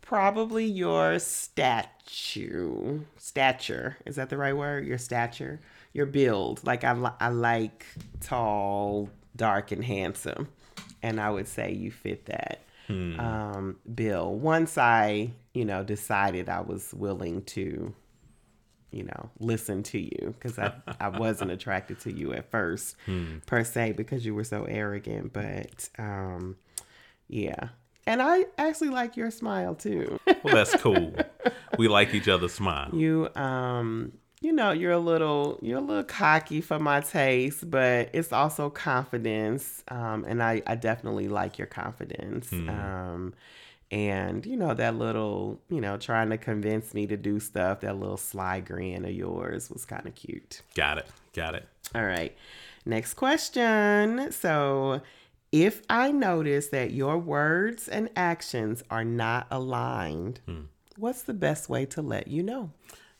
probably 0.00 0.64
your 0.64 1.18
statue, 1.18 3.00
stature. 3.18 3.96
Is 4.06 4.16
that 4.16 4.30
the 4.30 4.36
right 4.36 4.56
word? 4.56 4.86
Your 4.86 4.98
stature, 4.98 5.60
your 5.96 6.06
build. 6.06 6.64
Like 6.64 6.84
I, 6.84 6.92
li- 6.92 7.16
I 7.20 7.28
like 7.28 7.84
tall, 8.20 9.08
dark, 9.34 9.72
and 9.72 9.84
handsome, 9.84 10.48
and 11.02 11.20
I 11.20 11.30
would 11.30 11.48
say 11.48 11.72
you 11.72 11.90
fit 11.90 12.26
that. 12.26 12.62
Um, 12.88 13.78
bill. 13.92 14.32
Once 14.36 14.78
I, 14.78 15.32
you 15.54 15.64
know, 15.64 15.82
decided 15.82 16.48
I 16.48 16.60
was 16.60 16.94
willing 16.94 17.42
to, 17.46 17.92
you 18.92 19.02
know, 19.02 19.30
listen 19.40 19.82
to 19.84 19.98
you 19.98 20.34
because 20.38 20.56
I, 20.56 20.72
I 21.00 21.08
wasn't 21.08 21.50
attracted 21.50 21.98
to 22.00 22.12
you 22.12 22.32
at 22.32 22.48
first, 22.48 22.94
per 23.46 23.64
se, 23.64 23.92
because 23.92 24.24
you 24.24 24.36
were 24.36 24.44
so 24.44 24.64
arrogant. 24.64 25.32
But 25.32 25.88
um, 25.98 26.56
yeah. 27.26 27.70
And 28.06 28.22
I 28.22 28.44
actually 28.56 28.90
like 28.90 29.16
your 29.16 29.32
smile 29.32 29.74
too. 29.74 30.20
well, 30.44 30.54
that's 30.54 30.76
cool. 30.76 31.12
We 31.78 31.88
like 31.88 32.14
each 32.14 32.28
other's 32.28 32.54
smile. 32.54 32.90
you 32.94 33.28
um 33.34 34.12
you 34.46 34.52
know, 34.52 34.70
you're 34.70 34.92
a 34.92 34.98
little 34.98 35.58
you're 35.60 35.78
a 35.78 35.82
little 35.82 36.04
cocky 36.04 36.60
for 36.60 36.78
my 36.78 37.00
taste, 37.00 37.68
but 37.68 38.10
it's 38.12 38.32
also 38.32 38.70
confidence. 38.70 39.82
Um 39.88 40.24
and 40.26 40.40
I 40.40 40.62
I 40.68 40.76
definitely 40.76 41.26
like 41.26 41.58
your 41.58 41.66
confidence. 41.66 42.52
Um 42.52 43.34
and 43.90 44.46
you 44.46 44.56
know 44.56 44.72
that 44.72 44.94
little, 44.94 45.60
you 45.68 45.80
know, 45.80 45.96
trying 45.96 46.30
to 46.30 46.38
convince 46.38 46.94
me 46.94 47.08
to 47.08 47.16
do 47.16 47.40
stuff, 47.40 47.80
that 47.80 47.98
little 47.98 48.16
sly 48.16 48.60
grin 48.60 49.04
of 49.04 49.10
yours 49.10 49.68
was 49.68 49.84
kind 49.84 50.06
of 50.06 50.14
cute. 50.14 50.62
Got 50.76 50.98
it. 50.98 51.08
Got 51.34 51.56
it. 51.56 51.66
All 51.92 52.04
right. 52.04 52.32
Next 52.84 53.14
question. 53.14 54.30
So, 54.30 55.02
if 55.50 55.82
I 55.90 56.12
notice 56.12 56.68
that 56.68 56.92
your 56.92 57.18
words 57.18 57.88
and 57.88 58.10
actions 58.14 58.84
are 58.90 59.04
not 59.04 59.48
aligned, 59.50 60.38
what's 60.96 61.22
the 61.22 61.34
best 61.34 61.68
way 61.68 61.84
to 61.86 62.00
let 62.02 62.28
you 62.28 62.44
know? 62.44 62.70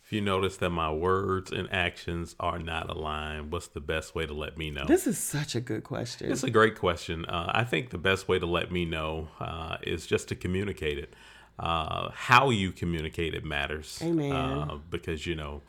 If 0.07 0.13
you 0.13 0.21
notice 0.21 0.57
that 0.59 0.71
my 0.71 0.93
words 0.93 1.51
and 1.51 1.69
actions 1.73 2.37
are 2.39 2.61
not 2.61 2.89
aligned, 2.89 3.51
what's 3.51 3.67
the 3.67 3.81
best 3.81 4.15
way 4.15 4.25
to 4.25 4.33
let 4.33 4.57
me 4.57 4.71
know? 4.71 4.85
This 4.85 5.09
is 5.09 5.19
such 5.19 5.57
a 5.57 5.61
good 5.61 5.83
question. 5.83 6.31
It's 6.31 6.45
a 6.45 6.51
great 6.51 6.79
question. 6.79 7.25
Uh, 7.25 7.51
I 7.53 7.65
think 7.65 7.91
the 7.91 7.99
best 7.99 8.29
way 8.29 8.39
to 8.39 8.47
let 8.47 8.71
me 8.71 8.85
know 8.85 9.27
uh, 9.41 9.79
is 9.83 10.07
just 10.07 10.29
to 10.29 10.37
communicate 10.37 10.99
it. 10.99 11.15
Uh, 11.59 12.11
how 12.15 12.51
you 12.51 12.71
communicate 12.71 13.35
it 13.35 13.45
matters. 13.45 13.99
Amen. 14.01 14.31
Uh, 14.31 14.79
because 14.91 15.27
you 15.27 15.35
know, 15.35 15.63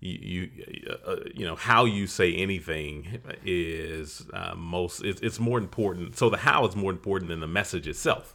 you 0.00 0.48
you, 0.56 0.96
uh, 1.06 1.16
you 1.34 1.44
know 1.44 1.56
how 1.56 1.84
you 1.84 2.06
say 2.06 2.32
anything 2.34 3.20
is 3.44 4.22
uh, 4.32 4.54
most. 4.56 5.04
It's, 5.04 5.20
it's 5.20 5.38
more 5.38 5.58
important. 5.58 6.16
So 6.16 6.30
the 6.30 6.38
how 6.38 6.66
is 6.66 6.74
more 6.74 6.92
important 6.92 7.28
than 7.28 7.40
the 7.40 7.46
message 7.46 7.86
itself. 7.86 8.34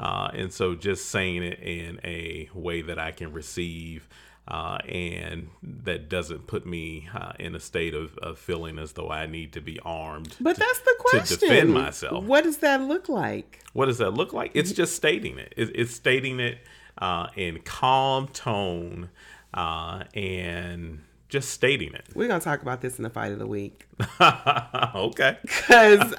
Uh, 0.00 0.28
and 0.34 0.52
so 0.52 0.74
just 0.74 1.06
saying 1.10 1.42
it 1.42 1.60
in 1.60 2.00
a 2.04 2.48
way 2.54 2.82
that 2.82 2.98
I 2.98 3.12
can 3.12 3.32
receive. 3.32 4.08
Uh, 4.46 4.76
and 4.86 5.48
that 5.62 6.10
doesn't 6.10 6.46
put 6.46 6.66
me 6.66 7.08
uh, 7.14 7.32
in 7.38 7.54
a 7.54 7.60
state 7.60 7.94
of, 7.94 8.18
of 8.18 8.38
feeling 8.38 8.78
as 8.78 8.92
though 8.92 9.08
I 9.08 9.24
need 9.24 9.54
to 9.54 9.62
be 9.62 9.80
armed 9.82 10.36
but 10.38 10.56
that's 10.56 10.80
the 10.80 10.94
question. 10.98 11.38
to 11.38 11.46
defend 11.46 11.72
myself. 11.72 12.24
What 12.24 12.44
does 12.44 12.58
that 12.58 12.82
look 12.82 13.08
like? 13.08 13.64
What 13.72 13.86
does 13.86 13.96
that 13.98 14.10
look 14.10 14.34
like? 14.34 14.50
It's 14.52 14.72
just 14.72 14.94
stating 14.96 15.38
it. 15.38 15.54
It- 15.56 15.74
It's 15.74 15.94
stating 15.94 16.40
it 16.40 16.58
uh, 16.98 17.28
in 17.36 17.60
calm 17.62 18.28
tone 18.28 19.08
uh, 19.54 20.04
and 20.12 21.00
just 21.30 21.48
stating 21.48 21.94
it. 21.94 22.04
We're 22.14 22.28
going 22.28 22.38
to 22.40 22.44
talk 22.44 22.60
about 22.60 22.82
this 22.82 22.98
in 22.98 23.02
the 23.02 23.08
fight 23.10 23.32
of 23.32 23.38
the 23.38 23.46
week 23.46 23.86
okay. 24.20 25.38
because 25.42 26.14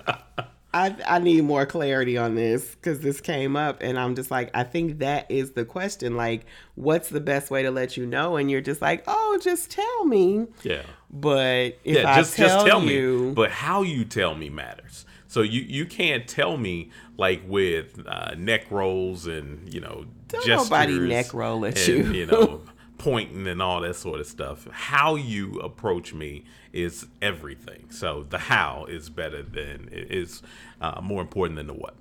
I, 0.76 0.94
I 1.08 1.20
need 1.20 1.42
more 1.46 1.66
clarity 1.66 2.18
on 2.18 2.36
this 2.36 2.76
because 2.76 3.00
this 3.00 3.22
came 3.22 3.56
up 3.56 3.78
and 3.82 3.98
I'm 3.98 4.14
just 4.14 4.30
like, 4.30 4.52
I 4.54 4.64
think 4.64 5.00
that 5.00 5.26
is 5.32 5.52
the 5.52 5.64
question. 5.64 6.18
Like, 6.18 6.46
what's 6.76 7.08
the 7.08 7.22
best 7.22 7.50
way 7.50 7.64
to 7.64 7.72
let 7.72 7.96
you 7.96 8.06
know? 8.06 8.36
And 8.36 8.52
you're 8.52 8.60
just 8.60 8.82
like, 8.82 9.06
oh, 9.08 9.40
just 9.42 9.72
tell 9.72 10.04
me. 10.06 10.48
Yeah. 10.64 10.82
But 11.10 11.80
if 11.86 11.98
Yeah. 12.00 12.12
I 12.12 12.18
just 12.18 12.36
tell, 12.36 12.50
just 12.50 12.66
tell 12.68 12.84
you, 12.84 13.20
me. 13.28 13.34
But 13.34 13.52
how 13.52 13.84
you 13.84 14.04
tell 14.04 14.36
me 14.36 14.50
matters. 14.50 15.06
So 15.28 15.42
you 15.42 15.62
you 15.62 15.86
can't 15.86 16.28
tell 16.28 16.58
me 16.58 16.92
like 17.18 17.42
with 17.48 18.06
uh, 18.06 18.36
neck 18.38 18.70
rolls 18.70 19.28
and 19.28 19.74
you 19.74 19.80
know 19.80 20.06
Don't 20.28 20.46
gestures 20.46 20.70
nobody 20.70 21.00
neck 21.00 21.34
roll 21.34 21.66
at 21.66 21.78
and, 21.78 21.88
you. 21.88 22.14
you 22.20 22.26
know 22.26 22.62
pointing 23.06 23.46
and 23.46 23.62
all 23.62 23.82
that 23.82 23.96
sort 23.96 24.20
of 24.20 24.26
stuff. 24.26 24.68
How 24.72 25.14
you 25.14 25.60
approach 25.60 26.12
me 26.12 26.44
is 26.74 27.06
everything. 27.22 27.86
So 27.92 28.26
the 28.28 28.40
how 28.40 28.86
is 28.90 29.12
better 29.12 29.44
than 29.44 29.90
is 29.92 30.42
uh, 30.82 31.02
more 31.04 31.22
important 31.22 31.58
than 31.58 31.68
the 31.68 31.76
what. 31.76 31.94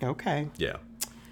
okay. 0.00 0.48
Yeah. 0.56 0.76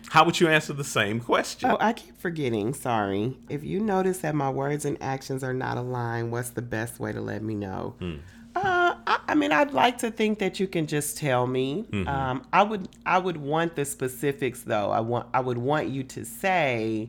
How 0.09 0.25
would 0.25 0.41
you 0.41 0.49
answer 0.49 0.73
the 0.73 0.83
same 0.85 1.21
question? 1.21 1.71
Oh, 1.71 1.79
I 1.81 1.93
keep 1.93 2.19
forgetting. 2.19 2.75
Sorry. 2.75 3.37
If 3.49 3.63
you 3.63 3.79
notice 3.79 4.19
that 4.19 4.35
my 4.35 4.51
words 4.51 4.85
and 4.85 4.99
actions 5.01 5.45
are 5.45 5.55
not 5.55 5.79
aligned, 5.79 6.33
what's 6.33 6.51
the 6.51 6.61
best 6.61 6.99
way 6.99 7.13
to 7.13 7.21
let 7.21 7.45
me 7.45 7.55
know? 7.55 7.95
Hmm. 8.01 8.17
Uh, 8.57 8.97
I, 9.07 9.21
I 9.29 9.35
mean, 9.37 9.53
I'd 9.53 9.71
like 9.71 9.99
to 9.99 10.11
think 10.11 10.41
that 10.41 10.59
you 10.59 10.67
can 10.67 10.89
just 10.89 11.17
tell 11.17 11.47
me. 11.47 11.87
Um, 12.09 12.45
I 12.53 12.65
would, 12.65 12.89
I 13.07 13.19
would 13.19 13.37
want 13.39 13.77
the 13.77 13.85
specifics 13.85 14.65
though. 14.65 14.91
I 14.91 15.01
want, 15.01 15.29
I 15.33 15.41
would 15.41 15.59
want 15.59 15.89
you 15.89 16.03
to 16.03 16.25
say, 16.25 17.09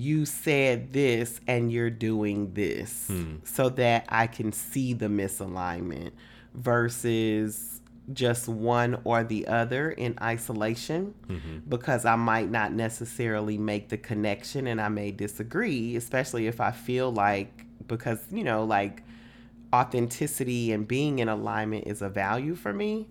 you 0.00 0.24
said 0.24 0.92
this 0.92 1.40
and 1.46 1.70
you're 1.72 1.90
doing 1.90 2.54
this, 2.54 3.06
hmm. 3.08 3.36
so 3.44 3.68
that 3.70 4.04
I 4.08 4.26
can 4.26 4.52
see 4.52 4.92
the 4.92 5.06
misalignment 5.06 6.12
versus 6.54 7.80
just 8.12 8.48
one 8.48 9.00
or 9.04 9.22
the 9.22 9.46
other 9.46 9.90
in 9.90 10.18
isolation 10.20 11.14
mm-hmm. 11.26 11.58
because 11.68 12.04
I 12.04 12.16
might 12.16 12.50
not 12.50 12.72
necessarily 12.72 13.58
make 13.58 13.90
the 13.90 13.98
connection 13.98 14.66
and 14.66 14.80
I 14.80 14.88
may 14.88 15.10
disagree, 15.10 15.94
especially 15.96 16.46
if 16.46 16.60
I 16.60 16.70
feel 16.70 17.12
like, 17.12 17.66
because, 17.86 18.18
you 18.30 18.44
know, 18.44 18.64
like 18.64 19.02
authenticity 19.72 20.72
and 20.72 20.88
being 20.88 21.18
in 21.18 21.28
alignment 21.28 21.86
is 21.86 22.00
a 22.02 22.08
value 22.08 22.54
for 22.54 22.72
me. 22.72 23.06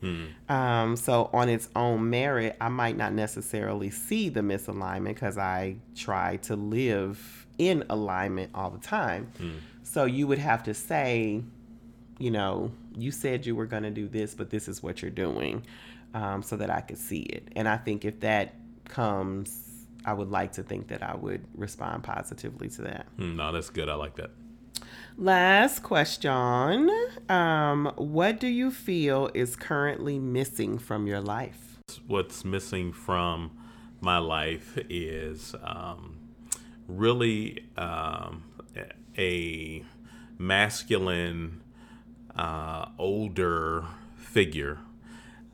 Um, 0.49 0.95
so, 0.95 1.29
on 1.33 1.49
its 1.49 1.69
own 1.75 2.09
merit, 2.09 2.55
I 2.59 2.69
might 2.69 2.97
not 2.97 3.13
necessarily 3.13 3.89
see 3.89 4.29
the 4.29 4.41
misalignment 4.41 5.15
because 5.15 5.37
I 5.37 5.77
try 5.95 6.37
to 6.37 6.55
live 6.55 7.45
in 7.57 7.83
alignment 7.89 8.51
all 8.53 8.69
the 8.69 8.79
time. 8.79 9.31
So, 9.83 10.05
you 10.05 10.27
would 10.27 10.39
have 10.39 10.63
to 10.63 10.73
say, 10.73 11.43
you 12.19 12.31
know, 12.31 12.71
you 12.97 13.11
said 13.11 13.45
you 13.45 13.55
were 13.55 13.67
going 13.67 13.83
to 13.83 13.91
do 13.91 14.07
this, 14.07 14.33
but 14.33 14.49
this 14.49 14.67
is 14.67 14.81
what 14.81 15.01
you're 15.01 15.11
doing 15.11 15.63
um, 16.13 16.41
so 16.41 16.57
that 16.57 16.69
I 16.69 16.81
could 16.81 16.97
see 16.97 17.21
it. 17.21 17.47
And 17.55 17.67
I 17.67 17.77
think 17.77 18.03
if 18.05 18.19
that 18.21 18.55
comes, 18.85 19.63
I 20.05 20.13
would 20.13 20.31
like 20.31 20.53
to 20.53 20.63
think 20.63 20.87
that 20.87 21.03
I 21.03 21.15
would 21.15 21.45
respond 21.55 22.03
positively 22.03 22.69
to 22.69 22.81
that. 22.83 23.05
Hmm, 23.17 23.35
no, 23.35 23.51
that's 23.51 23.69
good. 23.69 23.89
I 23.89 23.95
like 23.95 24.15
that. 24.15 24.31
Last 25.19 25.81
question. 25.81 26.91
Um, 27.27 27.91
what 27.95 28.39
do 28.39 28.45
you 28.45 28.69
feel 28.69 29.31
is 29.33 29.55
currently 29.55 30.19
missing 30.19 30.77
from 30.77 31.07
your 31.07 31.21
life? 31.21 31.79
What's 32.05 32.45
missing 32.45 32.93
from 32.93 33.57
my 33.99 34.19
life 34.19 34.77
is 34.89 35.55
um, 35.63 36.17
really 36.87 37.65
um, 37.77 38.43
a 39.17 39.83
masculine, 40.37 41.63
uh, 42.35 42.89
older 42.99 43.85
figure 44.17 44.77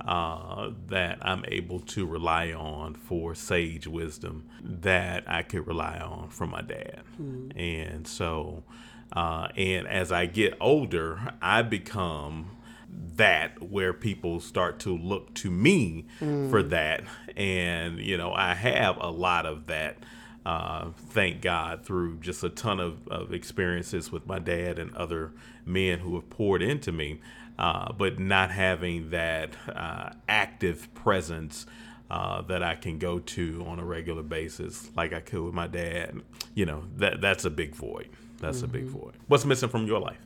uh, 0.06 0.72
that 0.88 1.20
I'm 1.22 1.46
able 1.48 1.80
to 1.80 2.06
rely 2.06 2.52
on 2.52 2.96
for 2.96 3.34
sage 3.34 3.88
wisdom 3.88 4.50
that 4.62 5.24
I 5.26 5.42
could 5.44 5.66
rely 5.66 6.00
on 6.00 6.28
from 6.28 6.50
my 6.50 6.62
dad. 6.62 7.04
And 7.56 8.06
so, 8.06 8.64
uh, 9.14 9.48
and 9.56 9.88
as 9.88 10.12
I 10.12 10.26
get 10.26 10.56
older, 10.60 11.34
I 11.42 11.62
become 11.62 12.52
that 13.16 13.62
where 13.62 13.94
people 13.94 14.40
start 14.40 14.80
to 14.80 14.96
look 14.96 15.34
to 15.36 15.50
me 15.52 16.06
for 16.50 16.64
that. 16.64 17.04
And, 17.36 18.00
you 18.00 18.18
know, 18.18 18.34
I 18.34 18.54
have 18.54 18.98
a 18.98 19.10
lot 19.10 19.46
of 19.46 19.68
that. 19.68 19.98
Uh, 20.46 20.90
thank 20.98 21.42
God 21.42 21.86
through 21.86 22.18
just 22.18 22.44
a 22.44 22.50
ton 22.50 22.82
of, 22.82 23.08
of 23.08 23.34
experiences 23.34 24.12
with 24.12 24.28
my 24.28 24.40
dad 24.40 24.78
and 24.78 24.94
other 24.94 25.32
men 25.66 26.00
who 26.00 26.16
have 26.16 26.30
poured 26.30 26.62
into 26.62 26.92
me 26.92 27.22
uh, 27.58 27.92
but 27.94 28.20
not 28.20 28.52
having 28.52 29.10
that 29.12 29.56
uh, 29.74 30.12
active 30.28 30.94
presence 30.94 31.66
uh, 32.10 32.42
that 32.44 32.64
I 32.64 32.76
can 32.76 33.00
go 33.00 33.20
to 33.20 33.66
on 33.68 33.80
a 33.80 33.86
regular 33.86 34.24
basis, 34.24 34.90
like 34.96 35.14
I 35.14 35.20
could 35.20 35.42
with 35.42 35.54
my 35.54 35.68
dad. 35.68 36.22
You 36.54 36.66
know, 36.66 36.84
that 36.98 37.22
that's 37.22 37.46
a 37.46 37.50
big 37.50 37.76
void. 37.76 38.10
That's 38.40 38.62
a 38.62 38.68
big 38.68 38.86
void. 38.86 39.14
What's 39.28 39.46
missing 39.46 39.70
from 39.70 39.88
your 39.88 40.00
life? 40.00 40.20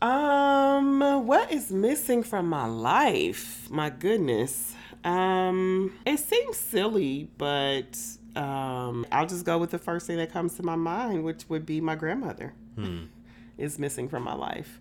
Um, 0.00 1.00
what 1.26 1.52
is 1.52 1.70
missing 1.70 2.22
from 2.22 2.48
my 2.48 2.66
life? 2.66 3.70
My 3.70 3.90
goodness. 3.90 4.74
Um, 5.04 5.92
it 6.06 6.18
seems 6.18 6.56
silly, 6.56 7.28
but 7.36 7.98
um, 8.34 9.06
I'll 9.12 9.26
just 9.26 9.44
go 9.44 9.58
with 9.58 9.70
the 9.70 9.78
first 9.78 10.06
thing 10.06 10.16
that 10.16 10.32
comes 10.32 10.54
to 10.56 10.62
my 10.62 10.76
mind, 10.76 11.22
which 11.22 11.48
would 11.48 11.66
be 11.66 11.80
my 11.80 11.94
grandmother. 11.94 12.54
Is 13.58 13.78
missing 13.78 14.08
from 14.08 14.22
my 14.24 14.34
life. 14.34 14.80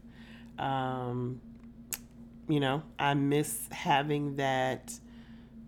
Um, 0.58 1.42
you 2.48 2.60
know, 2.60 2.84
I 2.98 3.14
miss 3.14 3.68
having 3.70 4.38
that 4.38 4.98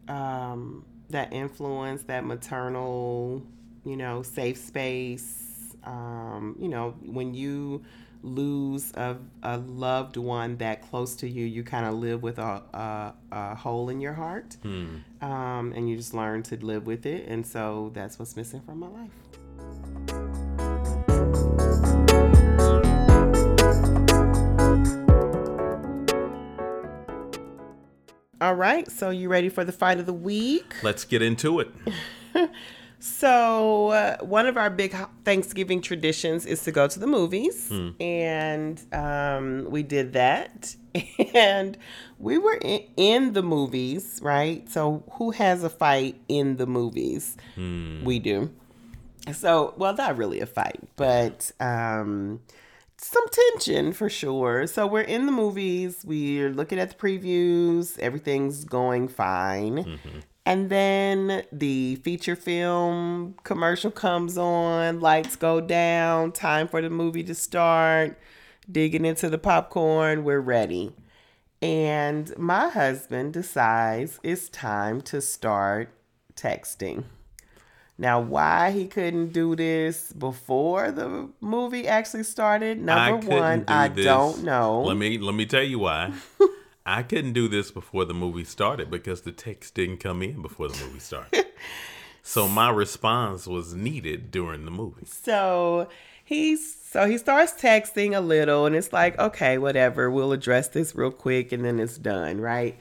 um, 0.08 0.86
that 1.10 1.32
influence, 1.34 2.04
that 2.04 2.26
maternal, 2.26 3.44
you 3.86 3.98
know, 3.98 4.24
safe 4.24 4.58
space. 4.58 5.76
Um, 5.84 6.56
you 6.60 6.70
know, 6.70 6.96
when 7.06 7.34
you 7.34 7.84
lose 8.24 8.94
a, 8.94 9.18
a 9.42 9.58
loved 9.58 10.16
one 10.16 10.56
that 10.58 10.82
close 10.82 11.16
to 11.18 11.28
you, 11.28 11.46
you 11.46 11.64
kind 11.64 11.86
of 11.86 11.96
live 11.96 12.24
with 12.24 12.40
a, 12.40 12.64
a, 12.74 13.14
a 13.32 13.56
hole 13.56 13.90
in 13.90 14.00
your 14.00 14.14
heart. 14.14 14.56
Um, 15.22 15.74
and 15.76 15.90
you 15.90 15.98
just 15.98 16.14
learn 16.14 16.42
to 16.44 16.56
live 16.66 16.88
with 16.88 17.06
it. 17.06 17.28
And 17.28 17.46
so 17.46 17.92
that's 17.94 18.18
what's 18.18 18.38
missing 18.38 18.62
from 18.62 18.80
my 18.80 18.88
life. 18.88 19.12
All 28.44 28.56
right, 28.56 28.92
so 28.92 29.10
you 29.10 29.30
ready 29.30 29.48
for 29.48 29.64
the 29.64 29.72
fight 29.72 30.02
of 30.02 30.06
the 30.06 30.12
week? 30.12 30.76
Let's 30.84 31.06
get 31.06 31.22
into 31.22 31.62
it. 31.62 31.72
So, 33.06 33.90
uh, 33.90 34.16
one 34.22 34.46
of 34.46 34.56
our 34.56 34.70
big 34.70 34.96
Thanksgiving 35.26 35.82
traditions 35.82 36.46
is 36.46 36.64
to 36.64 36.72
go 36.72 36.88
to 36.88 36.98
the 36.98 37.06
movies. 37.06 37.70
And 38.00 38.82
um, 38.94 39.68
we 39.70 39.84
did 39.84 40.14
that. 40.14 40.74
And 41.36 41.78
we 42.18 42.38
were 42.38 42.58
in, 42.62 42.84
in 42.96 43.34
the 43.34 43.44
movies, 43.44 44.22
right? 44.24 44.70
So, 44.70 45.04
who 45.14 45.32
has 45.32 45.66
a 45.66 45.70
fight 45.70 46.16
in 46.30 46.56
the 46.56 46.66
movies? 46.66 47.36
We 48.06 48.20
do. 48.20 48.54
So, 49.34 49.74
well, 49.76 49.94
not 49.96 50.16
really 50.16 50.40
a 50.40 50.46
fight, 50.46 50.80
but 50.96 51.52
um, 51.60 52.40
some 53.04 53.26
tension 53.30 53.94
for 53.94 54.10
sure. 54.10 54.68
So, 54.68 54.88
we're 54.88 55.02
in 55.02 55.26
the 55.26 55.32
movies, 55.32 56.04
we're 56.06 56.52
looking 56.52 56.80
at 56.80 56.90
the 56.90 56.96
previews, 56.96 57.98
everything's 58.00 58.66
going 58.66 59.08
fine. 59.08 59.78
Mm-hmm. 59.78 60.20
And 60.46 60.70
then 60.70 61.44
the 61.52 61.96
feature 61.98 62.36
film 62.36 63.36
commercial 63.44 63.92
comes 63.92 64.38
on, 64.38 65.00
lights 65.00 65.38
go 65.38 65.62
down, 65.62 66.34
time 66.34 66.68
for 66.68 66.82
the 66.82 66.90
movie 66.90 67.24
to 67.24 67.36
start, 67.36 68.20
digging 68.70 69.06
into 69.06 69.30
the 69.30 69.38
popcorn, 69.38 70.26
we're 70.26 70.42
ready. 70.42 70.94
And 71.62 72.38
my 72.38 72.68
husband 72.68 73.32
decides 73.32 74.20
it's 74.22 74.50
time 74.50 75.00
to 75.04 75.22
start 75.22 75.90
texting. 76.36 77.06
Now, 77.98 78.20
why 78.20 78.72
he 78.72 78.88
couldn't 78.88 79.34
do 79.34 79.56
this 79.56 80.12
before 80.14 80.92
the 80.92 81.30
movie 81.42 81.88
actually 81.88 82.24
started, 82.24 82.82
number 82.82 83.22
couldn't 83.22 83.40
one, 83.40 83.60
do 83.60 83.74
I 83.74 83.88
this. 83.88 84.06
don't 84.06 84.44
know. 84.44 84.82
Let 84.82 84.98
me 84.98 85.18
let 85.20 85.36
me 85.36 85.46
tell 85.46 85.64
you 85.64 85.80
why. 85.80 86.12
I 86.86 87.04
couldn't 87.04 87.34
do 87.34 87.48
this 87.48 87.72
before 87.72 88.04
the 88.06 88.14
movie 88.14 88.44
started 88.44 88.92
because 88.92 89.22
the 89.22 89.32
text 89.32 89.76
didn't 89.76 89.98
come 89.98 90.22
in 90.22 90.42
before 90.42 90.68
the 90.68 90.84
movie 90.86 91.00
started. 91.00 91.46
so 92.24 92.48
my 92.48 92.70
response 92.70 93.48
was 93.48 93.74
needed 93.74 94.32
during 94.32 94.66
the 94.66 94.72
movie. 94.72 95.06
So 95.06 95.88
he's 96.26 96.76
so 96.76 97.08
he 97.08 97.18
starts 97.18 97.54
texting 97.54 98.16
a 98.16 98.20
little 98.22 98.66
and 98.66 98.76
it's 98.76 98.92
like, 98.92 99.18
okay, 99.20 99.58
whatever, 99.58 100.12
we'll 100.12 100.32
address 100.34 100.68
this 100.70 100.94
real 100.96 101.12
quick 101.12 101.52
and 101.52 101.64
then 101.64 101.80
it's 101.80 101.98
done, 101.98 102.42
right? 102.42 102.78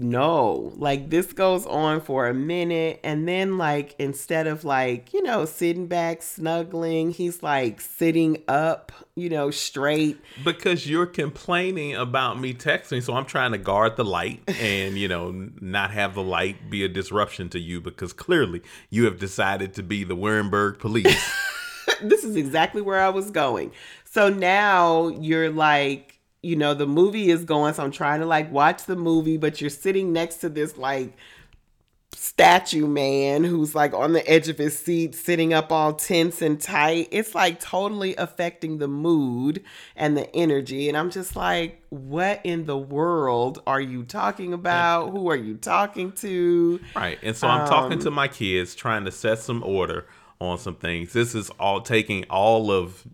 No, 0.00 0.72
like 0.76 1.10
this 1.10 1.32
goes 1.32 1.66
on 1.66 2.00
for 2.00 2.28
a 2.28 2.34
minute 2.34 3.00
and 3.02 3.26
then 3.26 3.58
like 3.58 3.96
instead 3.98 4.46
of 4.46 4.62
like, 4.62 5.12
you 5.12 5.20
know, 5.24 5.44
sitting 5.44 5.88
back 5.88 6.22
snuggling, 6.22 7.10
he's 7.10 7.42
like 7.42 7.80
sitting 7.80 8.44
up, 8.46 8.92
you 9.16 9.28
know, 9.28 9.50
straight. 9.50 10.20
Because 10.44 10.88
you're 10.88 11.04
complaining 11.04 11.96
about 11.96 12.38
me 12.38 12.54
texting, 12.54 13.02
so 13.02 13.14
I'm 13.14 13.24
trying 13.24 13.50
to 13.50 13.58
guard 13.58 13.96
the 13.96 14.04
light 14.04 14.40
and, 14.60 14.96
you 14.96 15.08
know, 15.08 15.50
not 15.60 15.90
have 15.90 16.14
the 16.14 16.22
light 16.22 16.70
be 16.70 16.84
a 16.84 16.88
disruption 16.88 17.48
to 17.48 17.58
you 17.58 17.80
because 17.80 18.12
clearly 18.12 18.62
you 18.90 19.04
have 19.06 19.18
decided 19.18 19.74
to 19.74 19.82
be 19.82 20.04
the 20.04 20.14
Wurrenberg 20.14 20.78
police. 20.78 21.28
this 22.02 22.22
is 22.22 22.36
exactly 22.36 22.82
where 22.82 23.00
I 23.00 23.08
was 23.08 23.32
going. 23.32 23.72
So 24.04 24.28
now 24.28 25.08
you're 25.08 25.50
like, 25.50 26.17
you 26.42 26.56
know, 26.56 26.74
the 26.74 26.86
movie 26.86 27.30
is 27.30 27.44
going, 27.44 27.74
so 27.74 27.82
I'm 27.82 27.90
trying 27.90 28.20
to 28.20 28.26
like 28.26 28.50
watch 28.52 28.84
the 28.84 28.96
movie, 28.96 29.36
but 29.36 29.60
you're 29.60 29.70
sitting 29.70 30.12
next 30.12 30.36
to 30.36 30.48
this 30.48 30.76
like 30.76 31.16
statue 32.12 32.86
man 32.86 33.44
who's 33.44 33.74
like 33.74 33.92
on 33.94 34.12
the 34.12 34.28
edge 34.28 34.48
of 34.48 34.58
his 34.58 34.76
seat, 34.78 35.14
sitting 35.14 35.52
up 35.52 35.70
all 35.70 35.92
tense 35.92 36.40
and 36.42 36.60
tight. 36.60 37.08
It's 37.10 37.34
like 37.34 37.60
totally 37.60 38.16
affecting 38.16 38.78
the 38.78 38.88
mood 38.88 39.62
and 39.94 40.16
the 40.16 40.34
energy. 40.34 40.88
And 40.88 40.96
I'm 40.96 41.10
just 41.10 41.36
like, 41.36 41.82
what 41.90 42.40
in 42.44 42.66
the 42.66 42.78
world 42.78 43.62
are 43.66 43.80
you 43.80 44.04
talking 44.04 44.52
about? 44.52 45.10
Who 45.10 45.30
are 45.30 45.36
you 45.36 45.56
talking 45.56 46.12
to? 46.12 46.80
right. 46.96 47.18
And 47.22 47.36
so 47.36 47.46
I'm 47.46 47.68
talking 47.68 47.98
Um, 47.98 48.04
to 48.04 48.10
my 48.10 48.28
kids, 48.28 48.74
trying 48.74 49.04
to 49.04 49.12
set 49.12 49.38
some 49.38 49.62
order 49.62 50.06
on 50.40 50.58
some 50.58 50.76
things. 50.76 51.12
This 51.12 51.34
is 51.34 51.50
all 51.60 51.80
taking 51.80 52.24
all 52.24 52.70
of 52.70 53.04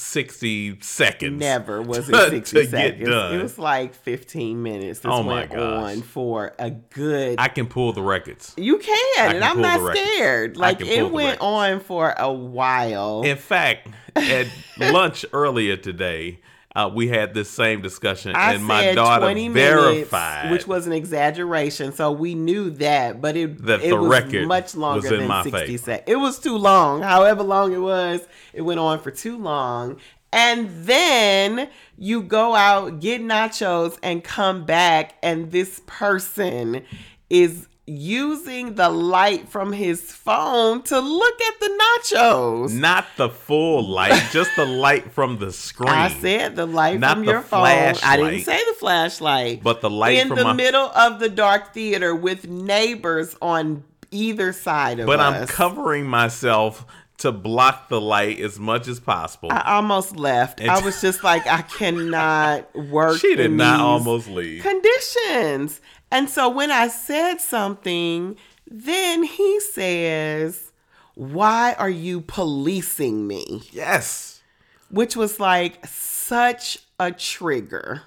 60 0.00 0.80
seconds. 0.80 1.38
Never 1.38 1.80
was 1.82 2.08
it 2.08 2.14
60 2.30 2.40
to 2.56 2.62
get 2.62 2.70
seconds. 2.70 3.08
It 3.08 3.42
was 3.42 3.58
like 3.58 3.94
15 3.94 4.62
minutes. 4.62 5.00
This 5.00 5.10
Oh 5.12 5.22
my 5.22 5.34
went 5.40 5.50
gosh. 5.52 5.96
on 5.96 6.02
for 6.02 6.54
a 6.58 6.70
good. 6.70 7.36
I 7.38 7.48
can 7.48 7.66
pull 7.66 7.92
the 7.92 8.02
records. 8.02 8.54
you 8.56 8.78
can, 8.78 8.98
can 9.16 9.36
and 9.36 9.44
I'm 9.44 9.60
not 9.60 9.94
scared. 9.96 10.56
Like 10.56 10.80
it 10.80 11.10
went 11.10 11.40
records. 11.40 11.42
on 11.42 11.80
for 11.80 12.14
a 12.16 12.32
while. 12.32 13.22
In 13.22 13.36
fact, 13.36 13.88
at 14.16 14.46
lunch 14.78 15.24
earlier 15.32 15.76
today, 15.76 16.40
uh, 16.76 16.90
we 16.92 17.08
had 17.08 17.34
this 17.34 17.50
same 17.50 17.82
discussion, 17.82 18.34
I 18.36 18.54
and 18.54 18.64
my 18.64 18.94
daughter 18.94 19.24
20 19.24 19.48
verified 19.48 20.44
minutes, 20.44 20.52
which 20.52 20.68
was 20.68 20.86
an 20.86 20.92
exaggeration. 20.92 21.92
So 21.92 22.12
we 22.12 22.34
knew 22.34 22.70
that, 22.70 23.20
but 23.20 23.36
it 23.36 23.64
That 23.66 23.82
it 23.82 23.92
was 23.92 24.46
much 24.46 24.76
longer 24.76 25.02
was 25.02 25.12
in 25.12 25.18
than 25.20 25.28
my 25.28 25.42
60 25.42 25.76
seconds. 25.78 26.04
It 26.06 26.16
was 26.16 26.38
too 26.38 26.56
long. 26.56 27.02
However 27.02 27.42
long 27.42 27.72
it 27.72 27.80
was, 27.80 28.26
it 28.52 28.62
went 28.62 28.78
on 28.78 29.00
for 29.00 29.10
too 29.10 29.36
long. 29.36 29.98
And 30.32 30.68
then 30.84 31.68
you 31.98 32.22
go 32.22 32.54
out, 32.54 33.00
get 33.00 33.20
nachos, 33.20 33.98
and 34.00 34.22
come 34.22 34.64
back, 34.64 35.14
and 35.24 35.50
this 35.50 35.82
person 35.86 36.84
is 37.28 37.66
using 37.86 38.74
the 38.76 38.88
light 38.88 39.48
from 39.48 39.72
his 39.72 40.00
phone 40.12 40.82
to 40.82 41.00
look 41.00 41.40
at 41.40 41.60
the 41.60 41.80
nachos. 41.82 42.72
not 42.72 43.06
the 43.16 43.28
full 43.28 43.86
light, 43.88 44.28
just 44.32 44.50
the 44.56 44.66
light 44.66 45.10
from 45.12 45.38
the 45.38 45.52
screen. 45.66 45.88
I 45.90 46.08
said 46.08 46.56
the 46.56 46.66
light 46.66 47.00
Not 47.00 47.16
from 47.16 47.24
the 47.26 47.32
your 47.32 47.42
phone. 47.42 47.64
I 47.66 48.16
didn't 48.16 48.42
say 48.44 48.58
the 48.64 48.74
flashlight. 48.78 49.62
But 49.62 49.80
the 49.80 49.90
light 49.90 50.18
in 50.18 50.28
from 50.28 50.36
the 50.38 50.44
my- 50.44 50.52
middle 50.52 50.86
of 50.94 51.18
the 51.20 51.28
dark 51.28 51.74
theater 51.74 52.14
with 52.14 52.46
neighbors 52.48 53.36
on 53.42 53.82
either 54.12 54.52
side 54.52 55.00
of 55.00 55.06
but 55.06 55.20
us. 55.20 55.40
I'm 55.42 55.46
covering 55.48 56.06
myself 56.06 56.84
to 57.18 57.30
block 57.32 57.88
the 57.90 58.00
light 58.00 58.40
as 58.40 58.58
much 58.58 58.88
as 58.88 58.98
possible. 58.98 59.50
I 59.52 59.74
almost 59.76 60.16
left. 60.16 60.60
I 60.62 60.80
was 60.82 61.00
just 61.02 61.22
like, 61.22 61.46
I 61.46 61.60
cannot 61.62 62.74
work. 62.88 63.18
she 63.20 63.36
did 63.36 63.50
not 63.52 63.78
almost 63.80 64.26
leave. 64.28 64.62
conditions. 64.62 65.80
And 66.10 66.28
so 66.28 66.48
when 66.48 66.70
I 66.70 66.88
said 66.88 67.40
something, 67.40 68.36
then 68.66 69.22
he 69.22 69.60
says, 69.60 70.72
"Why 71.14 71.74
are 71.78 71.90
you 71.90 72.20
policing 72.20 73.26
me?" 73.26 73.62
yes. 73.72 74.42
which 74.90 75.14
was 75.16 75.38
like 75.38 75.86
such 75.86 76.78
a 76.98 77.12
trigger. 77.12 78.02